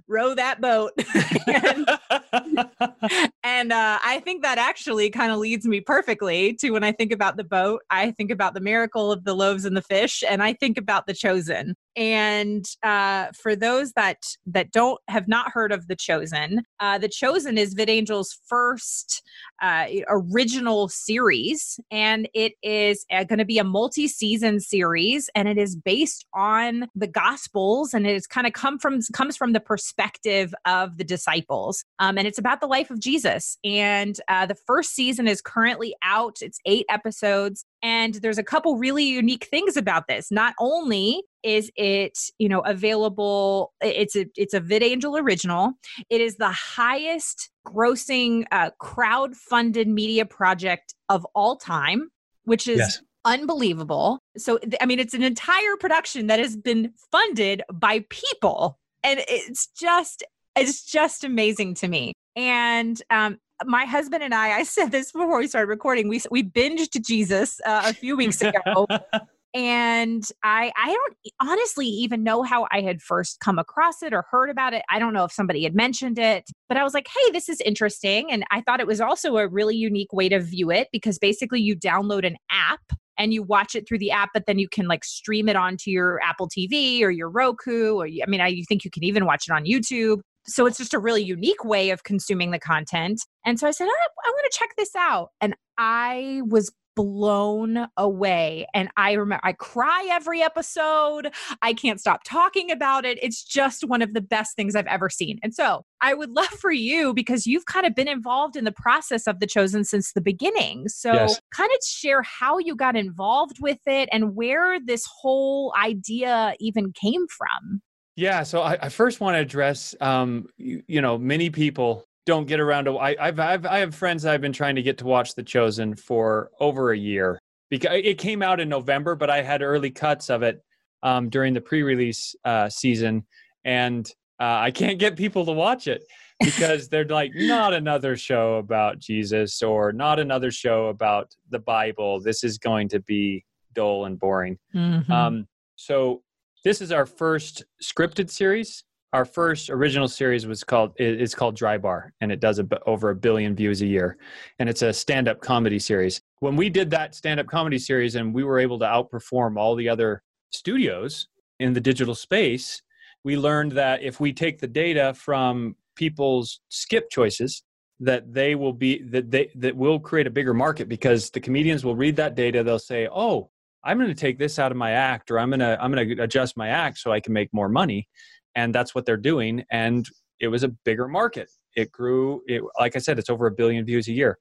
[0.08, 0.92] row that boat.
[1.46, 1.88] And,
[3.44, 7.12] and uh, i think that actually kind of leads me perfectly to when i think
[7.12, 10.42] about the boat i think about the miracle of the loaves and the fish and
[10.42, 11.74] i think about the chosen.
[11.96, 17.08] And uh, for those that that don't have not heard of the chosen uh, the
[17.08, 19.22] chosen is vidangel's first
[19.62, 25.56] uh, original series and it is uh, going to be a multi-season series and it
[25.56, 29.60] is based on the gospels and it is kind of come from comes from the
[29.64, 31.84] perspective of the disciples.
[31.98, 33.58] Um, and it's about the life of Jesus.
[33.64, 37.64] And uh, the first season is currently out, it's eight episodes.
[37.82, 40.30] And there's a couple really unique things about this.
[40.30, 45.74] Not only is it you know available it's a it's a VidAngel original
[46.08, 52.10] it is the highest grossing uh, crowd funded media project of all time
[52.44, 54.18] which is yes unbelievable.
[54.36, 59.68] So, I mean, it's an entire production that has been funded by people and it's
[59.68, 60.24] just
[60.56, 65.38] it's just amazing to me and um my husband and I, I said this before
[65.38, 66.08] we started recording.
[66.08, 68.86] We we binged Jesus uh, a few weeks ago,
[69.54, 74.26] and I I don't honestly even know how I had first come across it or
[74.30, 74.82] heard about it.
[74.90, 77.60] I don't know if somebody had mentioned it, but I was like, hey, this is
[77.60, 81.18] interesting, and I thought it was also a really unique way to view it because
[81.18, 82.80] basically you download an app
[83.18, 85.90] and you watch it through the app, but then you can like stream it onto
[85.90, 89.24] your Apple TV or your Roku, or I mean, I you think you can even
[89.26, 90.20] watch it on YouTube.
[90.46, 93.20] So it's just a really unique way of consuming the content.
[93.46, 95.30] And so I said, I want to check this out.
[95.40, 98.66] And I was blown away.
[98.74, 101.32] And I remember I cry every episode.
[101.62, 103.18] I can't stop talking about it.
[103.22, 105.38] It's just one of the best things I've ever seen.
[105.42, 108.72] And so I would love for you, because you've kind of been involved in the
[108.72, 110.88] process of The Chosen since the beginning.
[110.88, 111.40] So yes.
[111.54, 116.92] kind of share how you got involved with it and where this whole idea even
[116.92, 117.82] came from.
[118.16, 122.46] Yeah, so I, I first want to address, um, you, you know, many people don't
[122.46, 122.96] get around to.
[122.98, 125.94] I, I've, I've I have friends I've been trying to get to watch The Chosen
[125.94, 127.38] for over a year
[127.70, 130.62] because it came out in November, but I had early cuts of it
[131.02, 133.26] um, during the pre-release uh, season,
[133.64, 134.08] and
[134.40, 136.04] uh, I can't get people to watch it
[136.40, 142.20] because they're like, not another show about Jesus or not another show about the Bible.
[142.20, 144.58] This is going to be dull and boring.
[144.74, 145.10] Mm-hmm.
[145.12, 146.22] Um, so
[146.64, 151.78] this is our first scripted series our first original series was called is called Dry
[151.78, 154.18] Bar, and it does a, over a billion views a year,
[154.58, 156.20] and it's a stand-up comedy series.
[156.40, 159.88] When we did that stand-up comedy series, and we were able to outperform all the
[159.88, 161.28] other studios
[161.60, 162.82] in the digital space,
[163.22, 167.62] we learned that if we take the data from people's skip choices,
[168.00, 171.84] that they will be that they that will create a bigger market because the comedians
[171.84, 172.64] will read that data.
[172.64, 173.48] They'll say, "Oh,
[173.84, 176.16] I'm going to take this out of my act, or I'm going to I'm going
[176.16, 178.08] to adjust my act so I can make more money."
[178.54, 180.08] And that's what they're doing and
[180.40, 181.50] it was a bigger market.
[181.76, 184.38] It grew it, like i said it's over a billion views a year.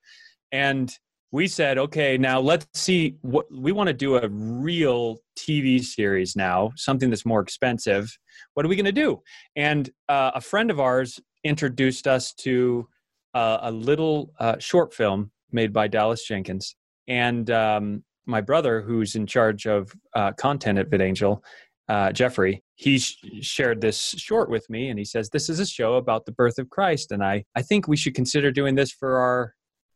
[0.51, 0.91] And
[1.31, 6.35] we said okay now let's see what we want to do a real tv series
[6.35, 8.15] now something that's more expensive.
[8.53, 9.21] What are we going to do?
[9.55, 12.87] And uh, a friend of ours introduced us to
[13.33, 16.75] uh, a little uh, short film made by dallas jenkins.
[17.07, 21.41] And um, my brother who's in charge of uh, content at vidangel
[21.89, 25.65] uh, Jeffrey, he sh- shared this short with me, and he says this is a
[25.65, 28.91] show about the birth of Christ, and I I think we should consider doing this
[28.91, 29.53] for our,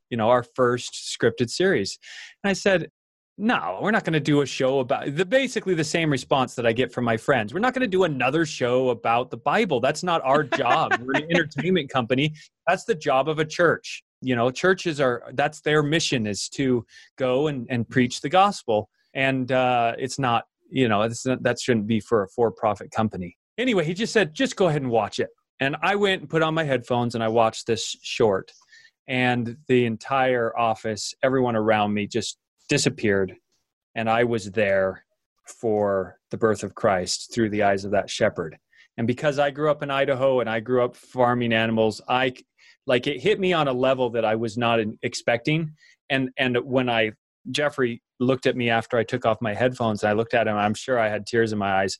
[0.09, 1.97] you know, our first scripted series.
[2.43, 2.89] And I said,
[3.37, 6.65] no, we're not going to do a show about the basically the same response that
[6.65, 7.53] I get from my friends.
[7.53, 9.79] We're not going to do another show about the Bible.
[9.79, 10.99] That's not our job.
[11.01, 12.33] we're an entertainment company.
[12.67, 14.03] That's the job of a church.
[14.21, 16.83] You know, churches are that's their mission is to
[17.17, 18.89] go and, and preach the gospel.
[19.13, 23.35] And uh, it's not you know that shouldn't be for a for-profit company.
[23.57, 25.29] Anyway he just said just go ahead and watch it.
[25.59, 28.51] And i went and put on my headphones and i watched this short.
[29.07, 32.37] And the entire office everyone around me just
[32.69, 33.35] disappeared.
[33.95, 35.03] And i was there
[35.61, 38.57] for the birth of christ through the eyes of that shepherd.
[38.97, 42.33] And because i grew up in idaho and i grew up farming animals i
[42.87, 45.73] like it hit me on a level that I was not expecting.
[46.09, 47.11] And and when I
[47.51, 50.55] Jeffrey looked at me after I took off my headphones and I looked at him,
[50.55, 51.97] I'm sure I had tears in my eyes.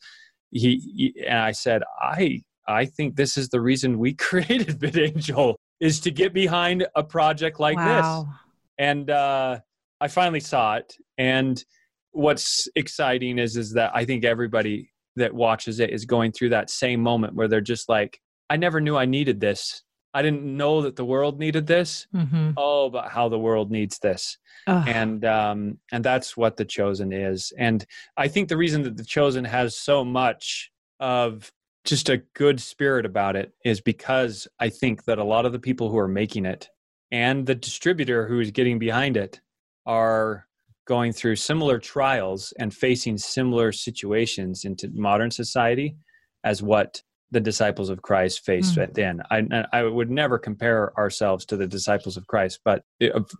[0.52, 5.56] He, he and I said, I I think this is the reason we created VidAngel
[5.80, 8.24] is to get behind a project like wow.
[8.24, 8.34] this.
[8.80, 9.60] And uh,
[10.02, 10.94] I finally saw it.
[11.18, 11.64] And
[12.12, 16.70] what's exciting is is that I think everybody that watches it is going through that
[16.70, 19.84] same moment where they're just like, I never knew I needed this.
[20.18, 22.08] I didn't know that the world needed this.
[22.16, 22.52] Mm-hmm.
[22.58, 24.40] Oh, but how the world needs this.
[24.66, 24.88] Ugh.
[24.88, 27.54] And um, and that's what the chosen is.
[27.56, 27.86] And
[28.18, 31.52] I think the reason that the chosen has so much of
[31.86, 35.60] just a good spirit about it is because I think that a lot of the
[35.60, 36.68] people who are making it
[37.12, 39.40] and the distributor who is getting behind it
[39.86, 40.48] are
[40.88, 45.96] going through similar trials and facing similar situations into modern society
[46.44, 48.94] as what the disciples of Christ faced mm.
[48.94, 49.22] then.
[49.30, 52.84] I, I would never compare ourselves to the disciples of Christ, but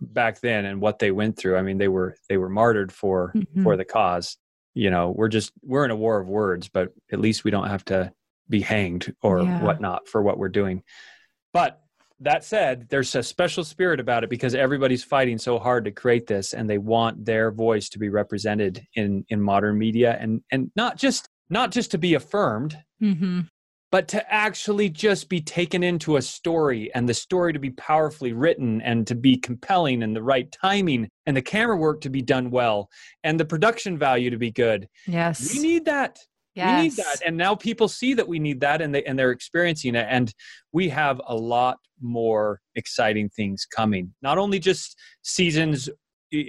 [0.00, 3.32] back then and what they went through, I mean, they were they were martyred for
[3.34, 3.62] mm-hmm.
[3.62, 4.36] for the cause.
[4.74, 7.68] You know, we're just we're in a war of words, but at least we don't
[7.68, 8.12] have to
[8.48, 9.62] be hanged or yeah.
[9.62, 10.82] whatnot for what we're doing.
[11.52, 11.80] But
[12.20, 16.26] that said, there's a special spirit about it because everybody's fighting so hard to create
[16.26, 20.70] this, and they want their voice to be represented in in modern media, and and
[20.76, 23.40] not just not just to be affirmed, mm-hmm.
[23.90, 28.32] But to actually just be taken into a story, and the story to be powerfully
[28.32, 32.22] written, and to be compelling, and the right timing, and the camera work to be
[32.22, 32.88] done well,
[33.24, 34.88] and the production value to be good.
[35.06, 36.18] Yes, we need that.
[36.54, 36.76] Yes.
[36.76, 37.20] We need that.
[37.24, 40.06] And now people see that we need that and they and they're experiencing it.
[40.10, 40.34] And
[40.72, 44.12] we have a lot more exciting things coming.
[44.22, 45.88] Not only just seasons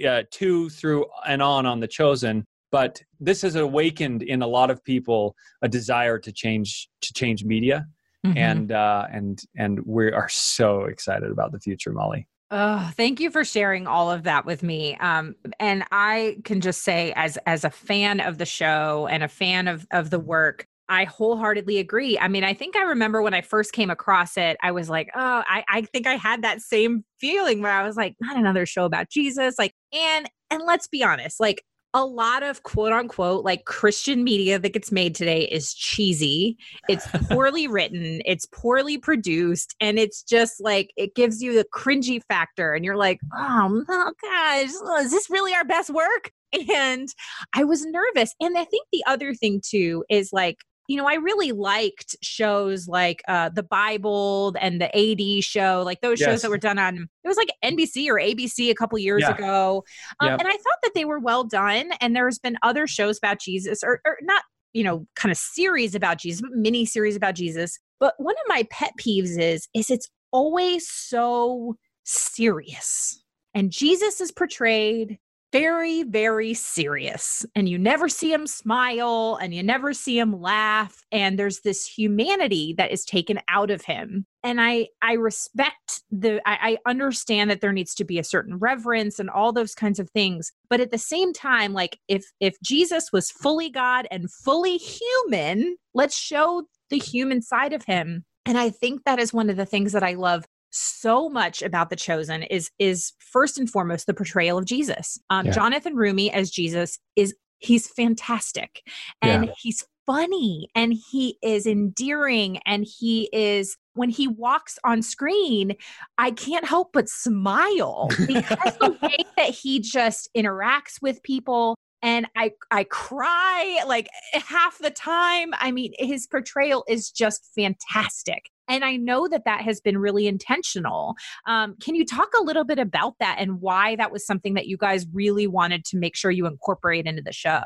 [0.06, 4.70] uh, two through and on on the chosen, but this has awakened in a lot
[4.70, 7.86] of people a desire to change to change media.
[8.26, 8.38] Mm-hmm.
[8.38, 12.26] And uh, and and we are so excited about the future, Molly.
[12.50, 14.96] Oh, thank you for sharing all of that with me.
[14.96, 19.28] Um, and I can just say, as as a fan of the show and a
[19.28, 22.18] fan of of the work, I wholeheartedly agree.
[22.18, 25.08] I mean, I think I remember when I first came across it, I was like,
[25.14, 28.66] oh, I, I think I had that same feeling where I was like, not another
[28.66, 29.54] show about Jesus.
[29.56, 34.58] Like, and and let's be honest, like a lot of quote unquote like Christian media
[34.58, 36.56] that gets made today is cheesy.
[36.88, 42.22] It's poorly written, it's poorly produced, and it's just like it gives you the cringy
[42.28, 42.74] factor.
[42.74, 46.30] And you're like, oh, oh gosh, oh, is this really our best work?
[46.68, 47.08] And
[47.54, 48.34] I was nervous.
[48.40, 50.56] And I think the other thing too is like,
[50.90, 56.00] you know, I really liked shows like uh, the Bible and the AD show, like
[56.00, 56.28] those yes.
[56.28, 59.36] shows that were done on it was like NBC or ABC a couple years yeah.
[59.36, 59.84] ago,
[60.18, 61.92] um, and I thought that they were well done.
[62.00, 65.94] And there's been other shows about Jesus, or, or not, you know, kind of series
[65.94, 67.78] about Jesus, but mini series about Jesus.
[68.00, 73.22] But one of my pet peeves is is it's always so serious,
[73.54, 75.20] and Jesus is portrayed
[75.52, 77.44] very, very serious.
[77.54, 81.04] And you never see him smile and you never see him laugh.
[81.10, 84.26] And there's this humanity that is taken out of him.
[84.42, 88.58] And I I respect the I, I understand that there needs to be a certain
[88.58, 90.52] reverence and all those kinds of things.
[90.68, 95.76] But at the same time, like if if Jesus was fully God and fully human,
[95.94, 98.24] let's show the human side of him.
[98.46, 101.90] And I think that is one of the things that I love so much about
[101.90, 105.52] the chosen is is first and foremost the portrayal of jesus um, yeah.
[105.52, 108.82] jonathan roumie as jesus is he's fantastic
[109.22, 109.52] and yeah.
[109.58, 115.74] he's funny and he is endearing and he is when he walks on screen
[116.18, 122.26] i can't help but smile because the way that he just interacts with people and
[122.36, 125.52] I I cry like half the time.
[125.58, 128.50] I mean, his portrayal is just fantastic.
[128.70, 131.16] And I know that that has been really intentional.
[131.46, 134.66] Um, can you talk a little bit about that and why that was something that
[134.66, 137.62] you guys really wanted to make sure you incorporate into the show?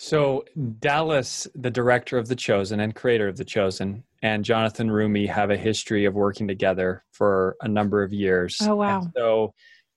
[0.00, 0.44] So,
[0.78, 5.50] Dallas, the director of The Chosen and creator of The Chosen, and Jonathan Roumie have
[5.50, 8.58] a history of working together for a number of years.
[8.62, 9.00] Oh, wow.
[9.00, 9.54] And so,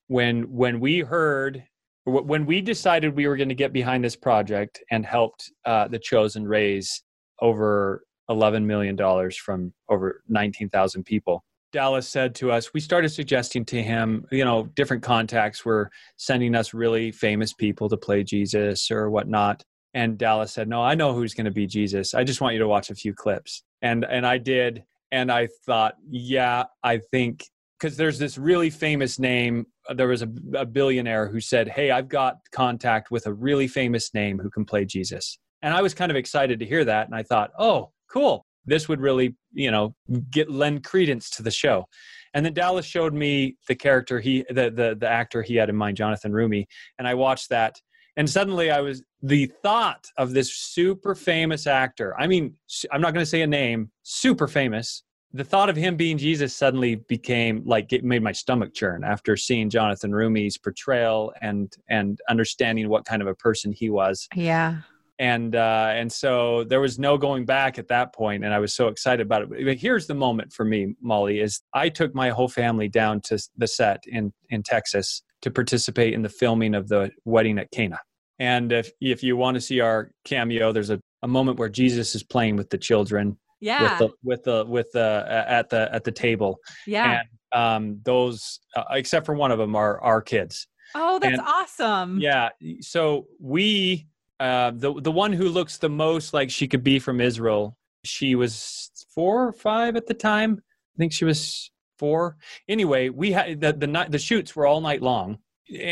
[0.07, 1.63] when when we heard
[2.05, 5.99] when we decided we were going to get behind this project and helped uh, the
[5.99, 7.03] chosen raise
[7.41, 13.63] over 11 million dollars from over 19,000 people Dallas said to us, we started suggesting
[13.65, 18.91] to him, you know, different contacts were sending us really famous people to play Jesus
[18.91, 19.63] or whatnot.
[19.93, 22.13] And Dallas said, no, I know who's going to be Jesus.
[22.13, 23.63] I just want you to watch a few clips.
[23.81, 24.83] And, and I did.
[25.11, 27.45] And I thought, yeah, I think
[27.79, 29.65] because there's this really famous name.
[29.95, 34.13] There was a, a billionaire who said, Hey, I've got contact with a really famous
[34.13, 35.39] name who can play Jesus.
[35.63, 37.07] And I was kind of excited to hear that.
[37.07, 38.45] And I thought, oh, cool.
[38.65, 39.95] this would really, you know,
[40.29, 41.85] get lend credence to the show.
[42.33, 45.75] And then Dallas showed me the character he, the the the actor he had in
[45.75, 46.65] mind, Jonathan Roumie,
[46.97, 47.75] and I watched that,
[48.15, 52.15] and suddenly I was the thought of this super famous actor.
[52.19, 52.55] I mean,
[52.91, 55.03] I'm not going to say a name, super famous.
[55.33, 59.37] The thought of him being Jesus suddenly became like it made my stomach churn after
[59.37, 64.27] seeing Jonathan Roumie's portrayal and and understanding what kind of a person he was.
[64.35, 64.81] Yeah
[65.21, 68.73] and uh, and so there was no going back at that point and i was
[68.73, 69.49] so excited about it.
[69.49, 73.39] But here's the moment for me molly is i took my whole family down to
[73.55, 77.99] the set in in texas to participate in the filming of the wedding at cana.
[78.39, 82.15] And if if you want to see our cameo there's a, a moment where jesus
[82.15, 83.83] is playing with the children yeah.
[83.83, 86.57] with the with the with the uh, at the at the table.
[86.87, 87.19] Yeah.
[87.19, 90.67] And um those uh, except for one of them are our kids.
[90.95, 92.19] Oh that's and, awesome.
[92.19, 94.07] Yeah so we
[94.41, 97.77] uh, the the one who looks the most like she could be from Israel.
[98.03, 100.51] She was four or five at the time.
[100.95, 102.37] I think she was four.
[102.67, 105.37] Anyway, we had the the night, the shoots were all night long,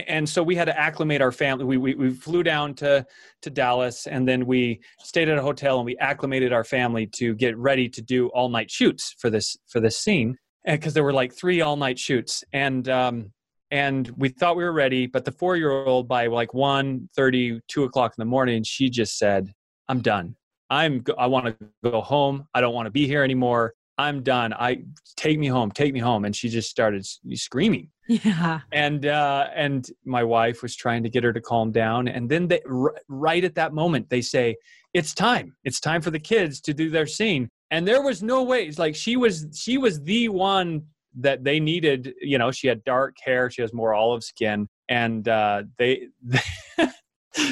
[0.08, 1.66] and so we had to acclimate our family.
[1.66, 3.06] We, we we flew down to
[3.44, 7.36] to Dallas, and then we stayed at a hotel, and we acclimated our family to
[7.36, 11.14] get ready to do all night shoots for this for this scene, because there were
[11.14, 13.32] like three all night shoots, and um,
[13.72, 17.62] and we thought we were ready but the four year old by like 1 30
[17.68, 19.54] 2 o'clock in the morning she just said
[19.88, 20.36] i'm done.
[20.70, 22.48] I'm i want to go home.
[22.54, 23.74] I don't want to be here anymore.
[23.98, 24.54] I'm done.
[24.54, 24.84] I
[25.18, 26.26] take me home take me home.
[26.26, 27.90] And she just started screaming.
[28.08, 28.62] Yeah.
[28.72, 32.08] And uh and my wife was trying to get her to calm down.
[32.08, 32.62] And then they
[33.08, 34.56] right at that moment they say
[34.94, 35.56] it's time.
[35.64, 37.50] It's time for the kids to do their scene.
[37.72, 40.84] And there was no way it's like she was she was the one
[41.18, 45.28] that they needed you know she had dark hair she has more olive skin and
[45.28, 46.40] uh, they, they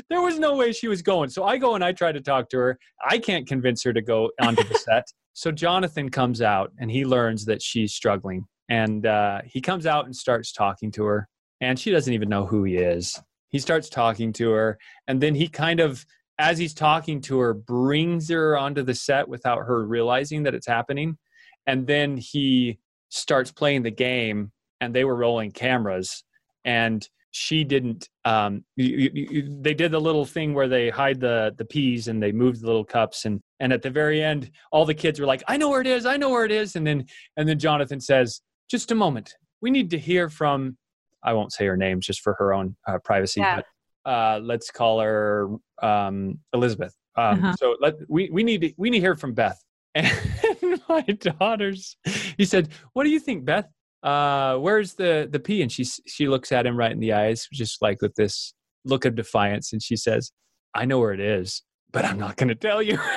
[0.09, 1.29] there was no way she was going.
[1.29, 2.79] So i go and i try to talk to her.
[3.07, 5.07] I can't convince her to go onto the set.
[5.33, 10.05] So jonathan comes out and he learns that she's struggling and uh, he comes out
[10.05, 11.29] and starts talking to her
[11.61, 13.21] and she doesn't even know who he is.
[13.49, 16.03] He starts talking to her and then he kind of
[16.39, 20.65] as he's talking to her brings her onto the set without her realizing that it's
[20.65, 21.19] happening
[21.67, 26.23] and then he starts playing the game and they were rolling cameras
[26.65, 31.53] and she didn't um, you, you, they did the little thing where they hide the
[31.57, 34.85] the peas and they moved the little cups and and at the very end all
[34.85, 36.85] the kids were like i know where it is i know where it is and
[36.85, 37.05] then
[37.37, 40.77] and then jonathan says just a moment we need to hear from
[41.23, 43.57] i won't say her name just for her own uh, privacy yeah.
[43.57, 43.65] but
[44.09, 45.49] uh, let's call her
[45.83, 47.55] um, elizabeth um, uh-huh.
[47.59, 49.61] so let we, we need to we need to hear from beth
[49.97, 51.97] and my daughters.
[52.37, 53.67] He said, "What do you think, Beth?
[54.03, 57.47] Uh, where's the the pea?" And she she looks at him right in the eyes,
[57.51, 58.53] just like with this
[58.85, 60.31] look of defiance, and she says,
[60.73, 62.99] "I know where it is, but I'm not going to tell you."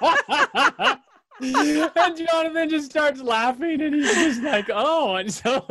[1.40, 5.64] and Jonathan just starts laughing and he's just like, oh, and so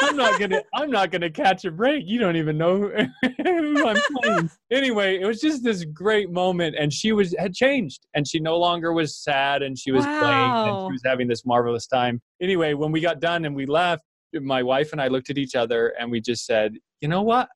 [0.00, 2.04] I'm not gonna I'm not gonna catch a break.
[2.06, 4.50] You don't even know who I'm playing.
[4.70, 8.56] Anyway, it was just this great moment and she was had changed and she no
[8.56, 10.20] longer was sad and she was wow.
[10.20, 12.20] playing and she was having this marvelous time.
[12.40, 15.54] Anyway, when we got done and we left, my wife and I looked at each
[15.54, 17.48] other and we just said, you know what?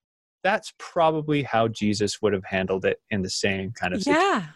[0.42, 4.22] That's probably how Jesus would have handled it in the same kind of situation.
[4.22, 4.46] Yeah.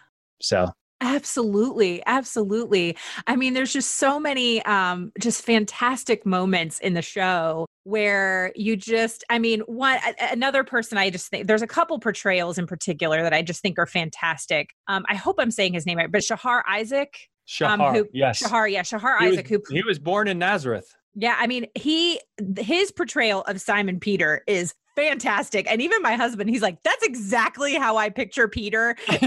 [0.41, 0.69] So
[1.01, 2.03] Absolutely.
[2.05, 2.97] Absolutely.
[3.25, 8.75] I mean, there's just so many um just fantastic moments in the show where you
[8.75, 13.23] just I mean, one another person I just think there's a couple portrayals in particular
[13.23, 14.71] that I just think are fantastic.
[14.87, 18.37] Um I hope I'm saying his name right, but Shahar Isaac Shahar, um, who, yes.
[18.37, 20.95] Shahar, yeah, Shahar he Isaac, was, who he was born in Nazareth.
[21.15, 22.21] Yeah, I mean, he
[22.59, 25.65] his portrayal of Simon Peter is fantastic.
[25.69, 28.95] And even my husband, he's like, that's exactly how I picture Peter.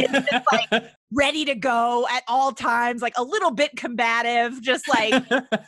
[0.52, 5.12] like ready to go at all times, like a little bit combative, just like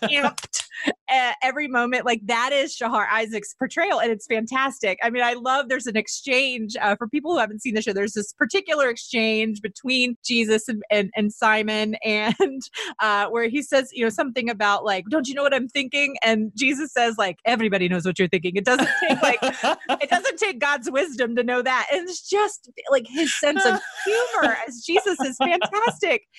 [0.04, 0.64] amped
[1.08, 2.04] uh, every moment.
[2.04, 4.98] Like that is Shahar Isaac's portrayal, and it's fantastic.
[5.02, 7.92] I mean, I love there's an exchange uh, for people who haven't seen the show.
[7.92, 12.62] There's this particular exchange between Jesus and, and, and Simon, and
[13.00, 16.16] uh, where he says, you know, something about like, don't you know what I'm thinking?
[16.22, 18.56] And Jesus says, like, everybody knows what you're thinking.
[18.56, 21.88] It doesn't take like, it doesn't take God's wisdom to know that.
[21.92, 26.22] And it's just like his sense of humor as Jesus is fantastic.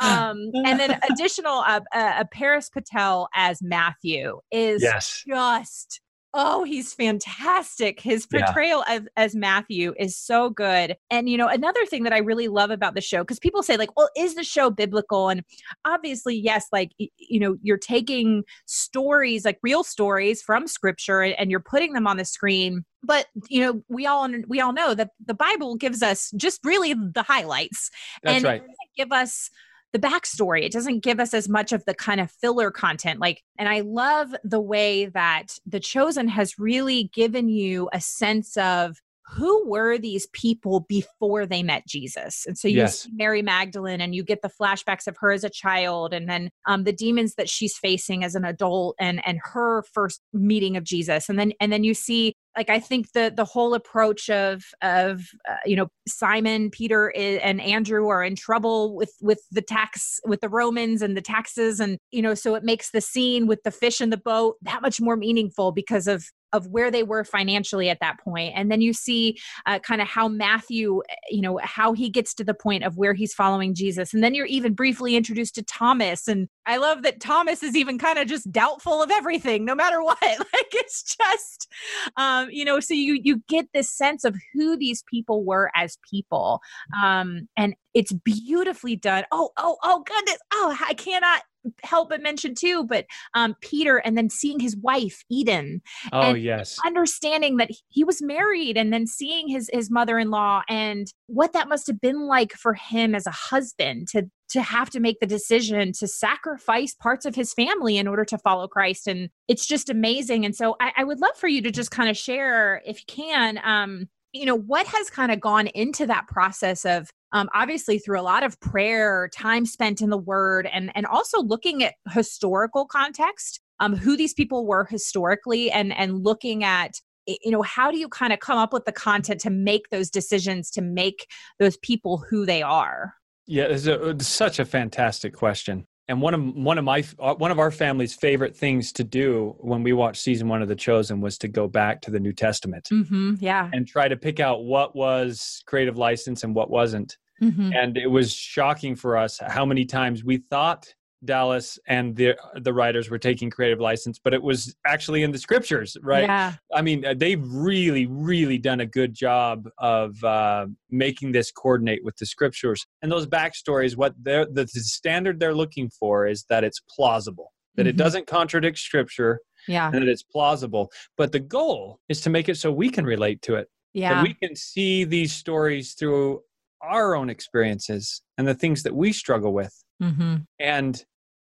[0.00, 5.24] Um, and then additional, uh, uh, Paras Patel as Matthew is yes.
[5.26, 6.00] just
[6.34, 8.00] Oh, he's fantastic.
[8.00, 8.96] His portrayal yeah.
[8.96, 10.96] of, as Matthew is so good.
[11.10, 13.76] And, you know, another thing that I really love about the show, because people say,
[13.76, 15.28] like, well, is the show biblical?
[15.28, 15.42] And
[15.84, 21.50] obviously, yes, like, you know, you're taking stories, like real stories from scripture, and, and
[21.50, 25.10] you're putting them on the screen but you know we all we all know that
[25.26, 27.90] the bible gives us just really the highlights
[28.22, 28.62] That's and right.
[28.96, 29.50] give us
[29.92, 30.64] the backstory.
[30.64, 33.20] It doesn't give us as much of the kind of filler content.
[33.20, 38.56] Like, and I love the way that The Chosen has really given you a sense
[38.56, 38.96] of
[39.32, 42.44] who were these people before they met Jesus?
[42.46, 43.00] And so you yes.
[43.00, 46.50] see Mary Magdalene and you get the flashbacks of her as a child and then
[46.66, 50.84] um, the demons that she's facing as an adult and and her first meeting of
[50.84, 51.28] Jesus.
[51.28, 55.22] And then and then you see like I think the the whole approach of of
[55.48, 60.20] uh, you know Simon, Peter, is, and Andrew are in trouble with with the tax
[60.24, 63.62] with the Romans and the taxes, and you know so it makes the scene with
[63.62, 67.24] the fish in the boat that much more meaningful because of of where they were
[67.24, 68.52] financially at that point.
[68.56, 72.44] And then you see uh, kind of how matthew you know how he gets to
[72.44, 74.14] the point of where he's following jesus.
[74.14, 76.28] And then you're even briefly introduced to thomas.
[76.28, 80.02] And i love that thomas is even kind of just doubtful of everything no matter
[80.02, 80.18] what.
[80.52, 81.68] Like it's just
[82.16, 85.98] um you know so you you get this sense of who these people were as
[86.10, 86.60] people.
[87.02, 89.24] Um and it's beautifully done.
[89.32, 90.38] Oh oh oh goodness.
[90.52, 91.42] Oh i cannot
[91.82, 95.82] help but mention too, but um, Peter and then seeing his wife Eden.
[96.12, 100.62] Oh yes, understanding that he was married and then seeing his his mother in law
[100.68, 104.90] and what that must have been like for him as a husband to to have
[104.90, 109.06] to make the decision to sacrifice parts of his family in order to follow Christ.
[109.06, 110.44] And it's just amazing.
[110.44, 113.04] And so I, I would love for you to just kind of share, if you
[113.06, 117.98] can, um, you know, what has kind of gone into that process of um, obviously
[117.98, 121.94] through a lot of prayer, time spent in the word, and and also looking at
[122.10, 127.90] historical context, um, who these people were historically, and and looking at you know how
[127.90, 131.26] do you kind of come up with the content to make those decisions to make
[131.58, 133.14] those people who they are?
[133.46, 135.86] Yeah it's, a, it's such a fantastic question.
[136.08, 139.56] And one of one of my uh, one of our family's favorite things to do
[139.60, 142.32] when we watched season one of The Chosen was to go back to the New
[142.32, 147.16] Testament, mm-hmm, yeah, and try to pick out what was creative license and what wasn't.
[147.42, 147.72] Mm-hmm.
[147.74, 152.72] And it was shocking for us how many times we thought Dallas and the the
[152.72, 156.24] writers were taking creative license, but it was actually in the scriptures, right?
[156.24, 156.54] Yeah.
[156.74, 162.04] I mean, uh, they've really, really done a good job of uh, making this coordinate
[162.04, 163.96] with the scriptures and those backstories.
[163.96, 167.90] What they're the, the standard they're looking for is that it's plausible, that mm-hmm.
[167.90, 170.90] it doesn't contradict scripture, yeah, and that it's plausible.
[171.16, 173.68] But the goal is to make it so we can relate to it.
[173.94, 176.40] Yeah, we can see these stories through
[176.82, 179.72] our own experiences and the things that we struggle with.
[180.02, 180.36] Mm-hmm.
[180.58, 181.04] And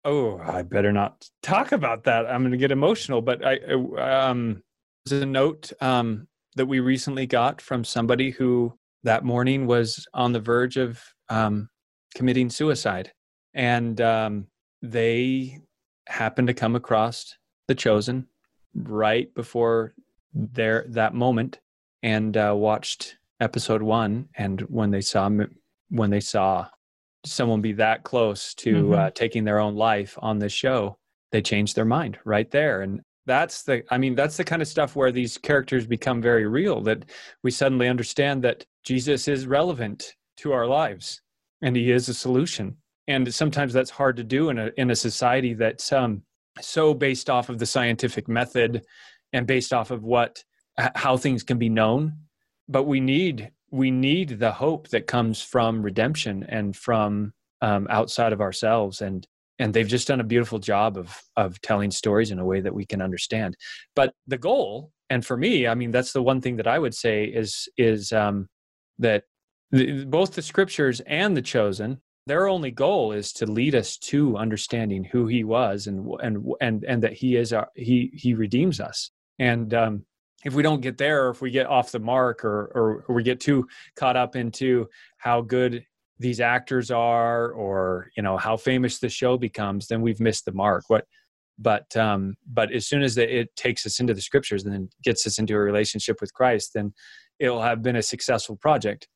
[0.06, 2.26] oh, I better not talk about that.
[2.26, 3.22] I'm going to get emotional.
[3.22, 3.60] But I,
[3.98, 4.62] um,
[5.06, 10.32] there's a note um, that we recently got from somebody who that morning was on
[10.32, 11.70] the verge of um,
[12.16, 13.12] committing suicide,
[13.54, 14.48] and um,
[14.82, 15.60] they
[16.08, 17.36] happened to come across
[17.68, 18.28] the chosen
[18.76, 19.94] right before
[20.34, 21.60] their that moment
[22.02, 24.30] and uh, watched episode one.
[24.36, 25.30] And when they saw
[25.90, 26.68] when they saw
[27.26, 28.94] someone be that close to mm-hmm.
[28.94, 30.98] uh, taking their own life on this show,
[31.32, 32.82] they changed their mind right there.
[32.82, 36.48] And that's the, I mean, that's the kind of stuff where these characters become very
[36.48, 37.06] real that
[37.44, 41.22] we suddenly understand that Jesus is relevant to our lives
[41.62, 42.78] and he is a solution.
[43.08, 46.24] And sometimes that's hard to do in a, in a society that's um,
[46.62, 48.86] so based off of the scientific method
[49.32, 50.44] and based off of what,
[50.78, 52.14] how things can be known.
[52.68, 58.34] But we need we need the hope that comes from redemption and from um, outside
[58.34, 59.02] of ourselves.
[59.02, 59.28] And
[59.60, 62.74] and they've just done a beautiful job of of telling stories in a way that
[62.74, 63.56] we can understand.
[63.96, 66.96] But the goal and for me i mean that's the one thing that i would
[66.96, 68.48] say is is um,
[69.00, 69.24] that
[69.72, 74.38] the, both the scriptures and the chosen their only goal is to lead us to
[74.38, 78.80] understanding who he was and and and and that he is our he he redeems
[78.80, 79.12] us.
[79.40, 80.06] And um
[80.46, 83.16] if we don't get there or if we get off the mark or, or, or
[83.16, 84.88] we get too caught up into
[85.18, 85.86] how good
[86.20, 90.54] these actors are or you know how famous the show becomes then we've missed the
[90.54, 90.84] mark.
[90.88, 91.06] What
[91.60, 95.28] but um but as soon as it takes us into the scriptures and then gets
[95.28, 96.94] us into a relationship with christ then
[97.40, 99.08] it'll have been a successful project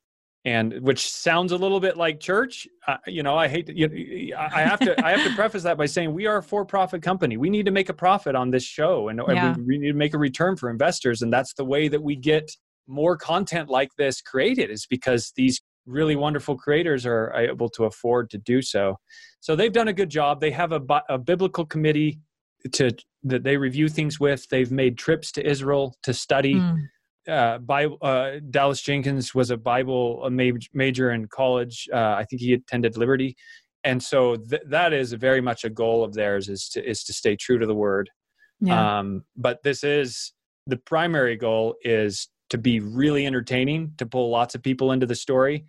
[0.48, 4.34] and which sounds a little bit like church uh, you know i hate to, you,
[4.34, 7.36] i have to i have to preface that by saying we are a for-profit company.
[7.36, 9.54] We need to make a profit on this show and, yeah.
[9.56, 12.16] we, we need to make a return for investors and that's the way that we
[12.16, 12.50] get
[12.86, 18.30] more content like this created is because these really wonderful creators are able to afford
[18.30, 18.96] to do so.
[19.40, 20.40] So they've done a good job.
[20.40, 22.20] They have a, a biblical committee
[22.72, 22.90] to
[23.24, 24.46] that they review things with.
[24.48, 26.78] They've made trips to israel to study mm
[27.28, 31.88] uh, Bible, uh, Dallas Jenkins was a Bible a major in college.
[31.92, 33.36] Uh, I think he attended Liberty,
[33.84, 37.12] and so th- that is very much a goal of theirs is to is to
[37.12, 38.10] stay true to the Word.
[38.60, 38.98] Yeah.
[38.98, 40.32] Um, but this is
[40.66, 45.14] the primary goal is to be really entertaining, to pull lots of people into the
[45.14, 45.66] story,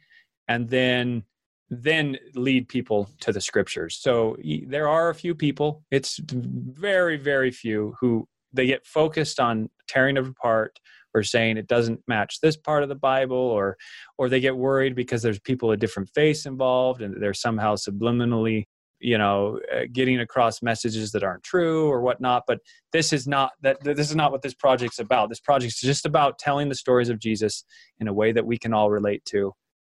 [0.47, 1.23] and then
[1.69, 3.99] then lead people to the scriptures.
[4.01, 4.37] So
[4.67, 10.17] there are a few people, it's very, very few who they get focused on tearing
[10.17, 10.79] it apart
[11.13, 13.77] or saying it doesn't match this part of the Bible or
[14.17, 18.65] or they get worried because there's people of different faiths involved and they're somehow subliminally
[18.99, 22.59] you know uh, getting across messages that aren't true or whatnot but
[22.91, 26.05] this is not that this is not what this project's about this project is just
[26.05, 27.63] about telling the stories of jesus
[28.01, 29.53] in a way that we can all relate to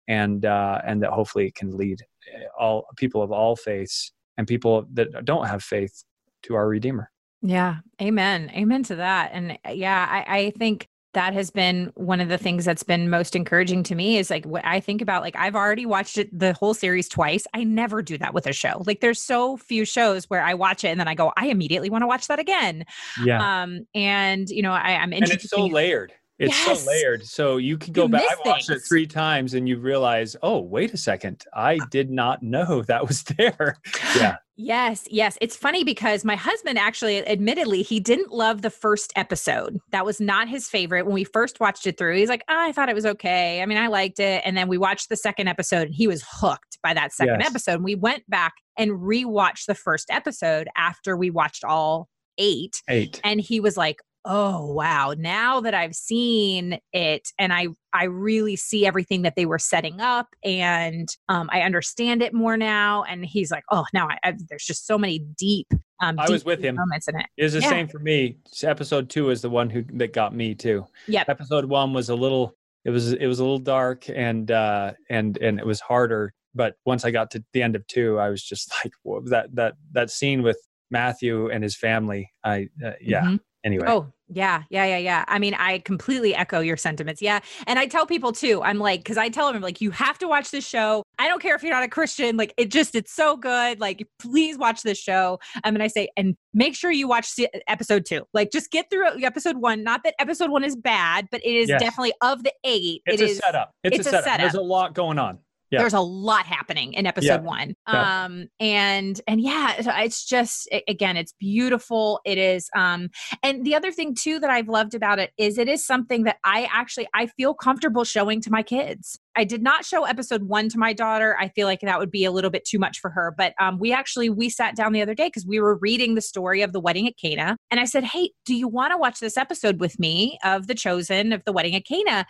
[0.08, 2.02] and uh, and that hopefully it can lead
[2.34, 6.04] uh, all people of all faiths and people that don't have faith
[6.44, 7.10] to our Redeemer.
[7.42, 9.32] Yeah, amen, amen to that.
[9.34, 13.10] And uh, yeah, I, I think that has been one of the things that's been
[13.10, 16.38] most encouraging to me is like what I think about like I've already watched it
[16.38, 17.46] the whole series twice.
[17.54, 18.84] I never do that with a show.
[18.86, 21.90] Like there's so few shows where I watch it and then I go, I immediately
[21.90, 22.86] want to watch that again.
[23.24, 23.64] Yeah.
[23.64, 25.36] Um, and you know, I, I'm interested.
[25.36, 26.14] And it's so layered.
[26.44, 26.84] It's yes.
[26.84, 27.26] so layered.
[27.26, 28.24] So you can go you back.
[28.24, 28.84] I watched things.
[28.84, 31.44] it three times and you realize, oh, wait a second.
[31.54, 33.78] I uh did not know that was there.
[34.16, 34.38] yeah.
[34.56, 35.38] Yes, yes.
[35.42, 39.80] It's funny because my husband actually, admittedly, he didn't love the first episode.
[39.92, 41.06] That was not his favorite.
[41.06, 43.64] When we first watched it through, he's like, oh, I thought it was okay.
[43.64, 44.44] I mean, I liked it.
[44.46, 47.50] And then we watched the second episode and he was hooked by that second yes.
[47.50, 47.76] episode.
[47.76, 52.82] And we went back and rewatched the first episode after we watched all eight.
[52.88, 53.20] Eight.
[53.24, 58.56] And he was like, oh wow now that i've seen it and i i really
[58.56, 63.26] see everything that they were setting up and um, i understand it more now and
[63.26, 65.68] he's like oh now I, I, there's just so many deep
[66.04, 66.76] um, I was with him.
[66.76, 67.26] Moments in it.
[67.38, 67.70] It was the yeah.
[67.70, 68.36] same for me.
[68.62, 70.86] Episode two is the one who that got me too.
[71.08, 71.24] Yeah.
[71.30, 72.58] Episode one was a little.
[72.84, 76.34] It was it was a little dark and uh and and it was harder.
[76.54, 78.92] But once I got to the end of two, I was just like
[79.30, 80.58] that that that scene with
[80.92, 82.32] Matthew and his family.
[82.44, 83.22] I uh, yeah.
[83.22, 83.86] Mm-hmm anyway.
[83.88, 85.26] Oh, yeah, yeah, yeah, yeah.
[85.28, 87.22] I mean, I completely echo your sentiments.
[87.22, 87.40] Yeah.
[87.68, 90.28] And I tell people too, I'm like, because I tell them, like, you have to
[90.28, 91.04] watch this show.
[91.20, 92.36] I don't care if you're not a Christian.
[92.36, 93.80] Like, it just, it's so good.
[93.80, 95.40] Like, please watch this show.
[95.56, 97.36] Um, I mean, I say, and make sure you watch
[97.68, 98.24] episode two.
[98.34, 99.84] Like, just get through episode one.
[99.84, 101.82] Not that episode one is bad, but it is yes.
[101.82, 103.02] definitely of the eight.
[103.06, 103.72] It's it a is, setup.
[103.84, 104.22] It's, it's a, setup.
[104.22, 104.42] a, setup.
[104.42, 105.40] There's a lot going on
[105.74, 105.80] yeah.
[105.80, 107.38] there's a lot happening in episode yeah.
[107.42, 108.26] one yeah.
[108.26, 113.10] um and and yeah it's just again it's beautiful it is um
[113.42, 116.38] and the other thing too that i've loved about it is it is something that
[116.44, 120.70] i actually i feel comfortable showing to my kids I did not show episode one
[120.70, 121.36] to my daughter.
[121.40, 123.34] I feel like that would be a little bit too much for her.
[123.36, 126.22] But um, we actually we sat down the other day because we were reading the
[126.22, 129.20] story of the wedding at Cana, and I said, "Hey, do you want to watch
[129.20, 132.26] this episode with me of the Chosen of the wedding at Cana?"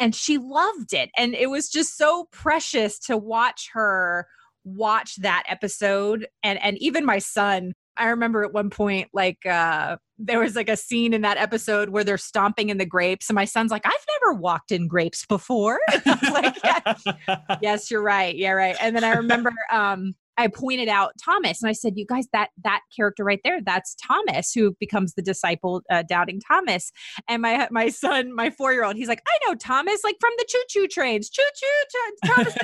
[0.00, 4.26] And she loved it, and it was just so precious to watch her
[4.64, 9.96] watch that episode and and even my son I remember at one point, like, uh,
[10.18, 13.34] there was like a scene in that episode where they're stomping in the grapes, and
[13.34, 15.80] my son's like, "I've never walked in grapes before."
[16.32, 16.56] like,
[17.62, 18.34] yes, you're right.
[18.34, 18.76] Yeah, right.
[18.80, 22.50] And then I remember um, I pointed out Thomas and I said, "You guys, that
[22.62, 26.92] that character right there, that's Thomas who becomes the disciple, uh, doubting Thomas."
[27.28, 30.32] And my my son, my four year old, he's like, "I know Thomas, like from
[30.38, 32.56] the choo choo trains, choo choo Thomas."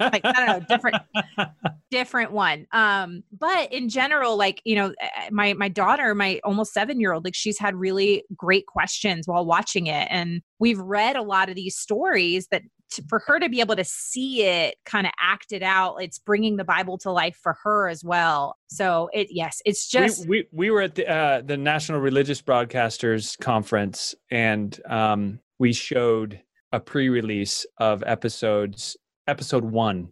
[0.00, 0.96] like I don't know, different
[1.90, 2.66] different one.
[2.72, 4.92] Um, but in general, like you know,
[5.30, 9.46] my my daughter, my almost seven year old, like she's had really great questions while
[9.46, 12.62] watching it, and we've read a lot of these stories that
[12.96, 16.56] to, for her to be able to see it kind of acted out it's bringing
[16.56, 18.56] the bible to life for her as well.
[18.68, 22.42] So it yes it's just we we, we were at the uh, the national religious
[22.42, 26.40] broadcasters conference and um, we showed
[26.72, 30.08] a pre-release of episodes episode one.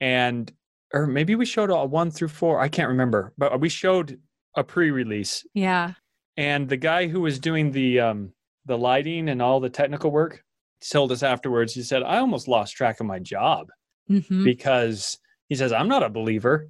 [0.00, 0.52] And
[0.94, 4.18] or maybe we showed a one through four i can't remember but we showed
[4.58, 5.46] a pre-release.
[5.54, 5.92] Yeah.
[6.36, 8.32] And the guy who was doing the um
[8.66, 10.44] the lighting and all the technical work
[10.80, 13.68] told us afterwards, he said, I almost lost track of my job
[14.10, 14.44] mm-hmm.
[14.44, 15.18] because
[15.48, 16.68] he says, I'm not a believer,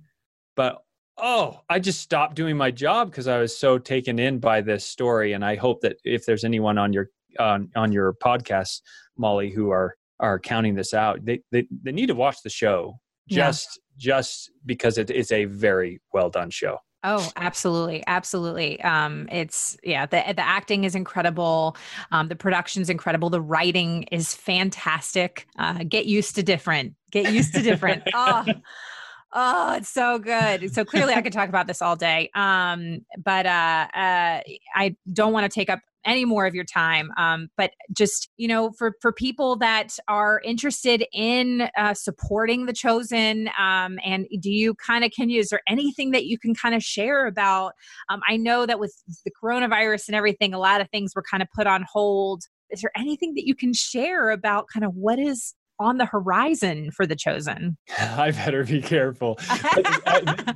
[0.57, 0.79] but
[1.17, 4.85] oh, I just stopped doing my job because I was so taken in by this
[4.85, 5.33] story.
[5.33, 8.81] And I hope that if there's anyone on your on on your podcast,
[9.17, 12.99] Molly, who are are counting this out, they they, they need to watch the show
[13.29, 14.17] just yeah.
[14.17, 16.79] just because it is a very well done show.
[17.05, 18.81] Oh, absolutely, absolutely.
[18.83, 21.77] Um, it's yeah, the the acting is incredible.
[22.11, 23.31] Um, the production's incredible.
[23.31, 25.47] The writing is fantastic.
[25.57, 26.95] Uh, get used to different.
[27.13, 28.03] Get used to different.
[28.15, 28.45] oh,
[29.33, 30.73] oh, it's so good.
[30.73, 32.31] So clearly, I could talk about this all day.
[32.35, 34.41] Um, but uh, uh,
[34.75, 37.11] I don't want to take up any more of your time.
[37.17, 42.73] Um, but just you know, for for people that are interested in uh, supporting the
[42.73, 45.41] chosen, um, and do you kind of can you?
[45.41, 47.73] Is there anything that you can kind of share about?
[48.09, 51.43] Um, I know that with the coronavirus and everything, a lot of things were kind
[51.43, 52.45] of put on hold.
[52.71, 56.91] Is there anything that you can share about kind of what is on the horizon
[56.91, 57.77] for The Chosen?
[57.99, 59.35] I better be careful.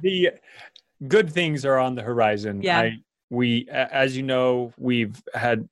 [0.03, 0.33] the
[1.07, 2.63] good things are on the horizon.
[2.63, 2.81] Yeah.
[2.81, 2.97] I,
[3.31, 5.69] we, as you know, we've had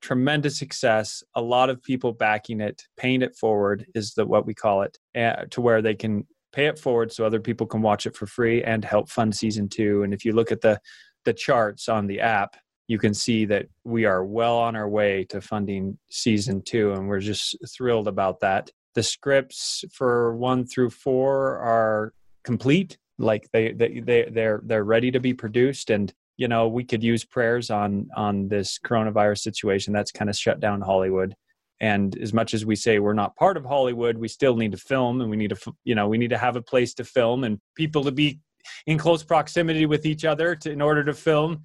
[0.00, 1.22] tremendous success.
[1.34, 4.98] A lot of people backing it, paying it forward is the what we call it,
[5.16, 8.26] uh, to where they can pay it forward so other people can watch it for
[8.26, 10.02] free and help fund season two.
[10.02, 10.78] And if you look at the
[11.24, 12.56] the charts on the app,
[12.88, 17.08] you can see that we are well on our way to funding season two, and
[17.08, 18.70] we're just thrilled about that.
[18.94, 22.12] The scripts for one through four are
[22.44, 26.84] complete, like they they they they're they're ready to be produced, and you know we
[26.84, 31.34] could use prayers on on this coronavirus situation that's kind of shut down Hollywood.
[31.80, 34.78] And as much as we say we're not part of Hollywood, we still need to
[34.78, 37.44] film, and we need to you know we need to have a place to film
[37.44, 38.40] and people to be
[38.86, 41.62] in close proximity with each other to, in order to film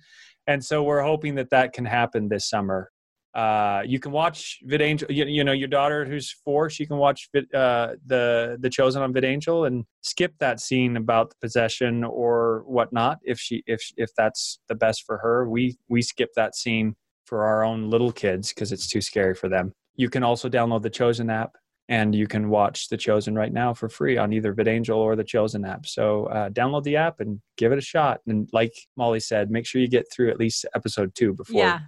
[0.48, 2.90] and so we're hoping that that can happen this summer.
[3.38, 5.06] Uh, you can watch VidAngel.
[5.12, 9.04] You, you, know, your daughter who's four, she can watch Vid, uh, the the Chosen
[9.04, 14.10] on VidAngel and skip that scene about the possession or whatnot if she if if
[14.18, 15.48] that's the best for her.
[15.48, 19.50] We we skip that scene for our own little kids because it's too scary for
[19.50, 19.72] them.
[19.96, 21.58] You can also download the Chosen app
[21.90, 25.24] and you can watch The Chosen right now for free on either VidAngel or the
[25.24, 25.86] Chosen app.
[25.86, 28.22] So uh, download the app and give it a shot.
[28.28, 31.80] And like Molly said, make sure you get through at least episode two before Yeah.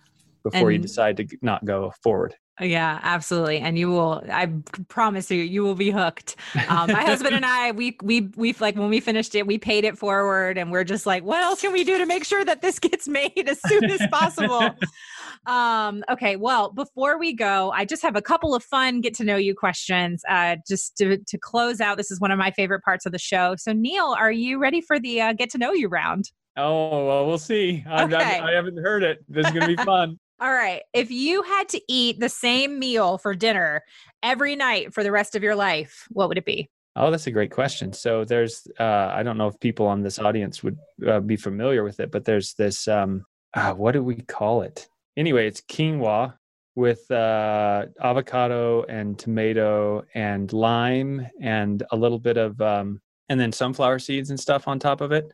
[0.44, 2.36] Before you decide to not go forward.
[2.62, 3.60] Yeah, absolutely.
[3.60, 4.52] And you will, I
[4.90, 6.36] promise you, you will be hooked.
[6.68, 9.86] Um, my husband and I, we, we, we like when we finished it, we paid
[9.86, 12.62] it forward and we're just like, what else can we do to make sure that
[12.62, 14.76] this gets made as soon as possible?
[15.46, 16.36] um, okay.
[16.36, 19.56] Well, before we go, I just have a couple of fun get to know you
[19.56, 20.22] questions.
[20.28, 23.20] Uh, just to, to close out, this is one of my favorite parts of the
[23.20, 23.56] show.
[23.58, 26.26] So, Neil, are you ready for the uh, get to know you round?
[26.58, 27.86] Oh well, we'll see.
[27.88, 28.16] I, Okay.
[28.16, 29.20] I, I haven't heard it.
[29.30, 30.20] This is gonna be fun.
[30.42, 30.84] All right.
[30.94, 33.84] If you had to eat the same meal for dinner
[34.24, 36.70] every night for the rest of your life, what would it be?
[36.96, 37.94] Oh, that's a great question.
[37.94, 40.78] So there's, uh, I don't know if people on this audience would
[41.08, 44.88] uh, be familiar with it, but there's this, um, uh, what do we call it?
[45.18, 46.34] Anyway, it's quinoa
[46.76, 53.52] with uh, avocado and tomato and lime and a little bit of, um, and then
[53.52, 55.32] sunflower seeds and stuff on top of it.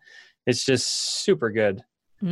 [0.47, 1.83] It's just super good.
[2.25, 2.31] So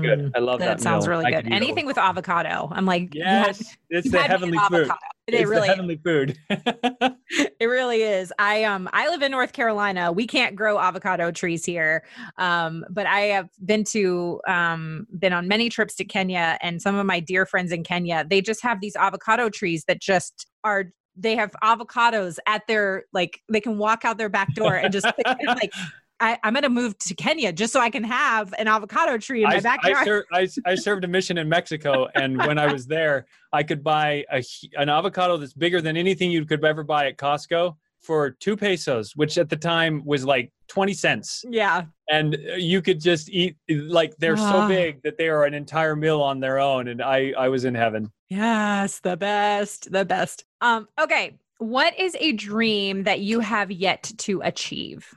[0.00, 0.18] good.
[0.20, 0.66] Mm, I love that.
[0.66, 1.18] That sounds meal.
[1.18, 1.52] really good.
[1.52, 2.68] Anything with avocado.
[2.70, 4.90] I'm like, had- Yes, it's the had me at heavenly food.
[5.26, 6.38] It It's really heavenly food.
[6.50, 8.32] it really is.
[8.38, 10.12] I um I live in North Carolina.
[10.12, 12.04] We can't grow avocado trees here.
[12.38, 16.94] Um, but I have been to um been on many trips to Kenya and some
[16.94, 20.92] of my dear friends in Kenya, they just have these avocado trees that just are
[21.16, 25.06] they have avocados at their like they can walk out their back door and just
[25.16, 25.72] pick, like
[26.20, 29.48] I, I'm gonna move to Kenya just so I can have an avocado tree in
[29.50, 29.96] my I, backyard.
[29.98, 33.62] I, ser- I, I served a mission in Mexico, and when I was there, I
[33.62, 34.42] could buy a,
[34.76, 39.16] an avocado that's bigger than anything you could ever buy at Costco for two pesos,
[39.16, 41.42] which at the time was like 20 cents.
[41.48, 41.84] yeah.
[42.10, 44.52] And uh, you could just eat, like, they're Ah.
[44.52, 46.88] so big that they are an entire meal on their own.
[46.88, 48.12] And I, I was in heaven.
[48.28, 50.44] Yes, the best, the best.
[50.60, 51.38] Um, okay.
[51.58, 55.08] What is a dream that you have yet to achieve?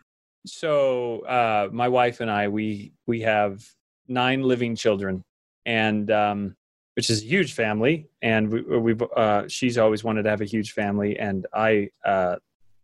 [0.49, 3.63] So uh, my wife and I we we have
[4.07, 5.23] nine living children,
[5.65, 6.55] and um,
[6.95, 8.07] which is a huge family.
[8.21, 12.37] And we, we've uh, she's always wanted to have a huge family, and I uh,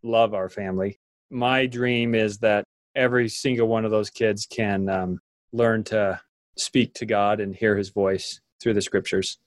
[0.03, 0.99] love our family.
[1.29, 5.19] My dream is that every single one of those kids can um,
[5.51, 6.19] learn to
[6.57, 9.39] speak to God and hear His voice through the Scriptures.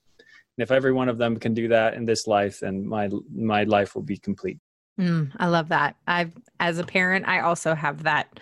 [0.57, 3.63] And if every one of them can do that in this life, then my my
[3.63, 4.59] life will be complete.
[4.99, 5.95] Mm, I love that.
[6.07, 8.39] I've, as a parent, I also have that,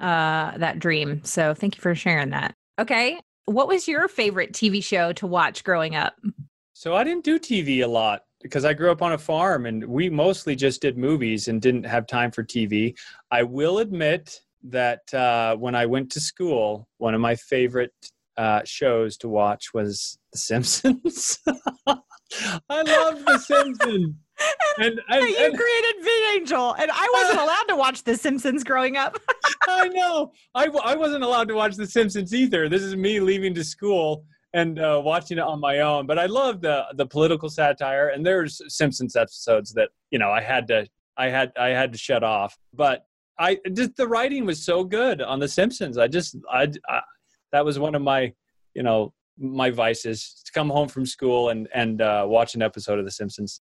[0.00, 1.22] uh, that dream.
[1.24, 2.54] So thank you for sharing that.
[2.78, 3.18] Okay.
[3.44, 6.14] What was your favorite TV show to watch growing up?
[6.74, 9.84] So I didn't do TV a lot because I grew up on a farm and
[9.84, 12.96] we mostly just did movies and didn't have time for TV.
[13.30, 17.92] I will admit that uh, when I went to school, one of my favorite
[18.36, 21.40] uh, shows to watch was The Simpsons.
[21.86, 24.14] I love The Simpsons.
[24.78, 28.96] And, and, you and created VidAngel, and I wasn't allowed to watch The Simpsons growing
[28.96, 29.18] up.
[29.68, 32.68] I know I, w- I wasn't allowed to watch The Simpsons either.
[32.68, 34.24] This is me leaving to school
[34.54, 36.06] and uh, watching it on my own.
[36.06, 40.40] But I love the the political satire, and there's Simpsons episodes that you know I
[40.40, 40.86] had to
[41.16, 42.56] I had I had to shut off.
[42.72, 43.04] But
[43.38, 45.98] I just the writing was so good on The Simpsons.
[45.98, 47.00] I just I, I
[47.52, 48.32] that was one of my
[48.74, 52.98] you know my vices to come home from school and and uh, watch an episode
[52.98, 53.60] of The Simpsons.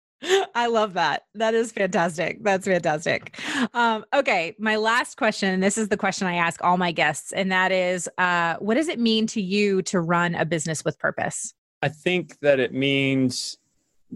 [0.55, 1.25] I love that.
[1.35, 2.43] That is fantastic.
[2.43, 3.39] That's fantastic.
[3.75, 7.51] Um, okay, my last question, this is the question I ask all my guests, and
[7.53, 11.55] that is, uh, what does it mean to you to run a business with purpose?
[11.83, 13.57] I think that it means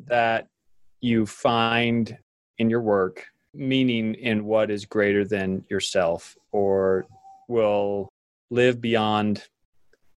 [0.07, 0.48] that
[1.00, 2.18] you find
[2.59, 7.07] in your work meaning in what is greater than yourself or
[7.48, 8.09] will
[8.50, 9.46] live beyond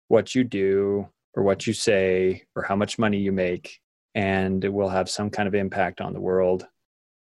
[0.08, 3.80] what you do or what you say or how much money you make
[4.14, 6.66] and it will have some kind of impact on the world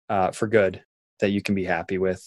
[0.08, 0.82] uh, for good
[1.20, 2.24] that you can be happy with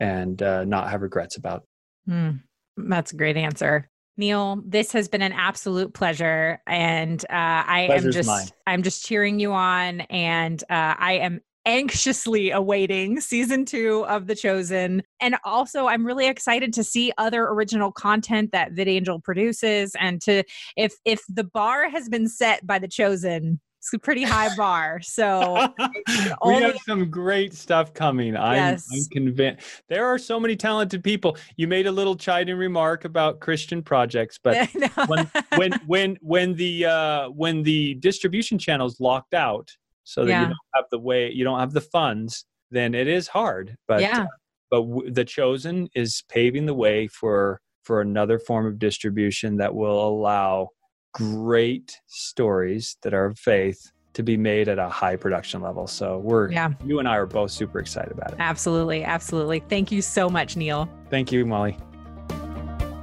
[0.00, 1.64] and uh, not have regrets about
[2.08, 2.38] mm,
[2.76, 8.04] that's a great answer Neil, this has been an absolute pleasure, and uh, I Pleasure's
[8.04, 8.46] am just mine.
[8.66, 14.36] I'm just cheering you on, and uh, I am anxiously awaiting season two of The
[14.36, 15.02] Chosen.
[15.20, 20.44] And also, I'm really excited to see other original content that VidAngel produces, and to
[20.76, 25.02] if if the bar has been set by The Chosen, it's a pretty high bar.
[25.02, 25.68] So
[26.46, 28.34] we have some great stuff coming.
[28.34, 28.88] I'm, yes.
[28.90, 29.82] I'm convinced.
[29.90, 31.36] There are so many talented people.
[31.56, 34.70] You made a little chiding remark about Christian projects, but
[35.06, 39.70] when, when when when the uh, when the distribution channels locked out,
[40.04, 40.40] so that yeah.
[40.40, 43.76] you don't have the way you don't have the funds, then it is hard.
[43.86, 44.22] But yeah.
[44.22, 44.26] Uh,
[44.70, 49.74] but w- the chosen is paving the way for for another form of distribution that
[49.74, 50.70] will allow
[51.14, 55.86] great stories that are of faith to be made at a high production level.
[55.86, 56.70] So we're yeah.
[56.84, 58.36] you and I are both super excited about it.
[58.38, 59.60] Absolutely, absolutely.
[59.68, 60.88] Thank you so much, Neil.
[61.10, 61.76] Thank you, Molly.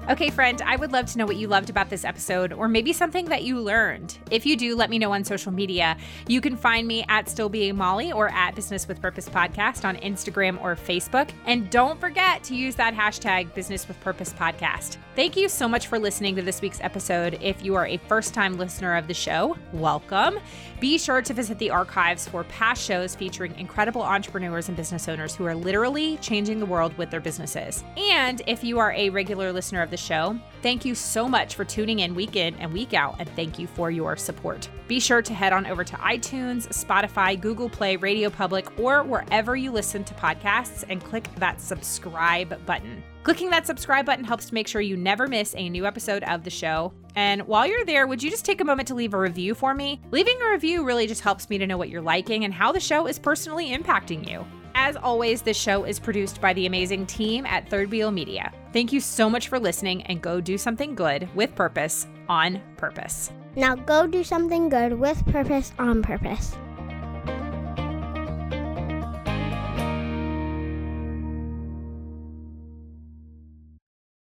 [0.10, 2.92] Okay, friend, I would love to know what you loved about this episode or maybe
[2.92, 4.18] something that you learned.
[4.32, 5.96] If you do, let me know on social media.
[6.28, 9.96] You can find me at Still Being Molly or at Business with Purpose Podcast on
[9.98, 11.30] Instagram or Facebook.
[11.46, 14.98] And don't forget to use that hashtag Business with Purpose Podcast.
[15.14, 17.38] Thank you so much for listening to this week's episode.
[17.42, 20.40] If you are a first time listener of the show, welcome.
[20.80, 25.36] Be sure to visit the archives for past shows featuring incredible entrepreneurs and business owners
[25.36, 27.84] who are literally changing the world with their businesses.
[27.98, 31.66] And if you are a regular listener of the show, thank you so much for
[31.66, 34.70] tuning in week in and week out, and thank you for your support.
[34.88, 39.58] Be sure to head on over to iTunes, Spotify, Google Play, Radio Public, or wherever
[39.58, 43.04] you listen to podcasts and click that subscribe button.
[43.24, 46.44] Clicking that subscribe button helps to make sure you never miss a new episode of
[46.44, 46.92] the show.
[47.16, 49.76] And while you're there, would you just take a moment to leave a review for
[49.76, 50.02] me?
[50.10, 52.80] Leaving a review really just helps me to know what you're liking and how the
[52.80, 54.44] show is personally impacting you.
[54.74, 58.52] As always, this show is produced by the amazing team at Third Wheel Media.
[58.74, 63.32] Thank you so much for listening and go do something good with purpose on purpose.
[63.56, 66.56] Now go do something good with purpose on purpose.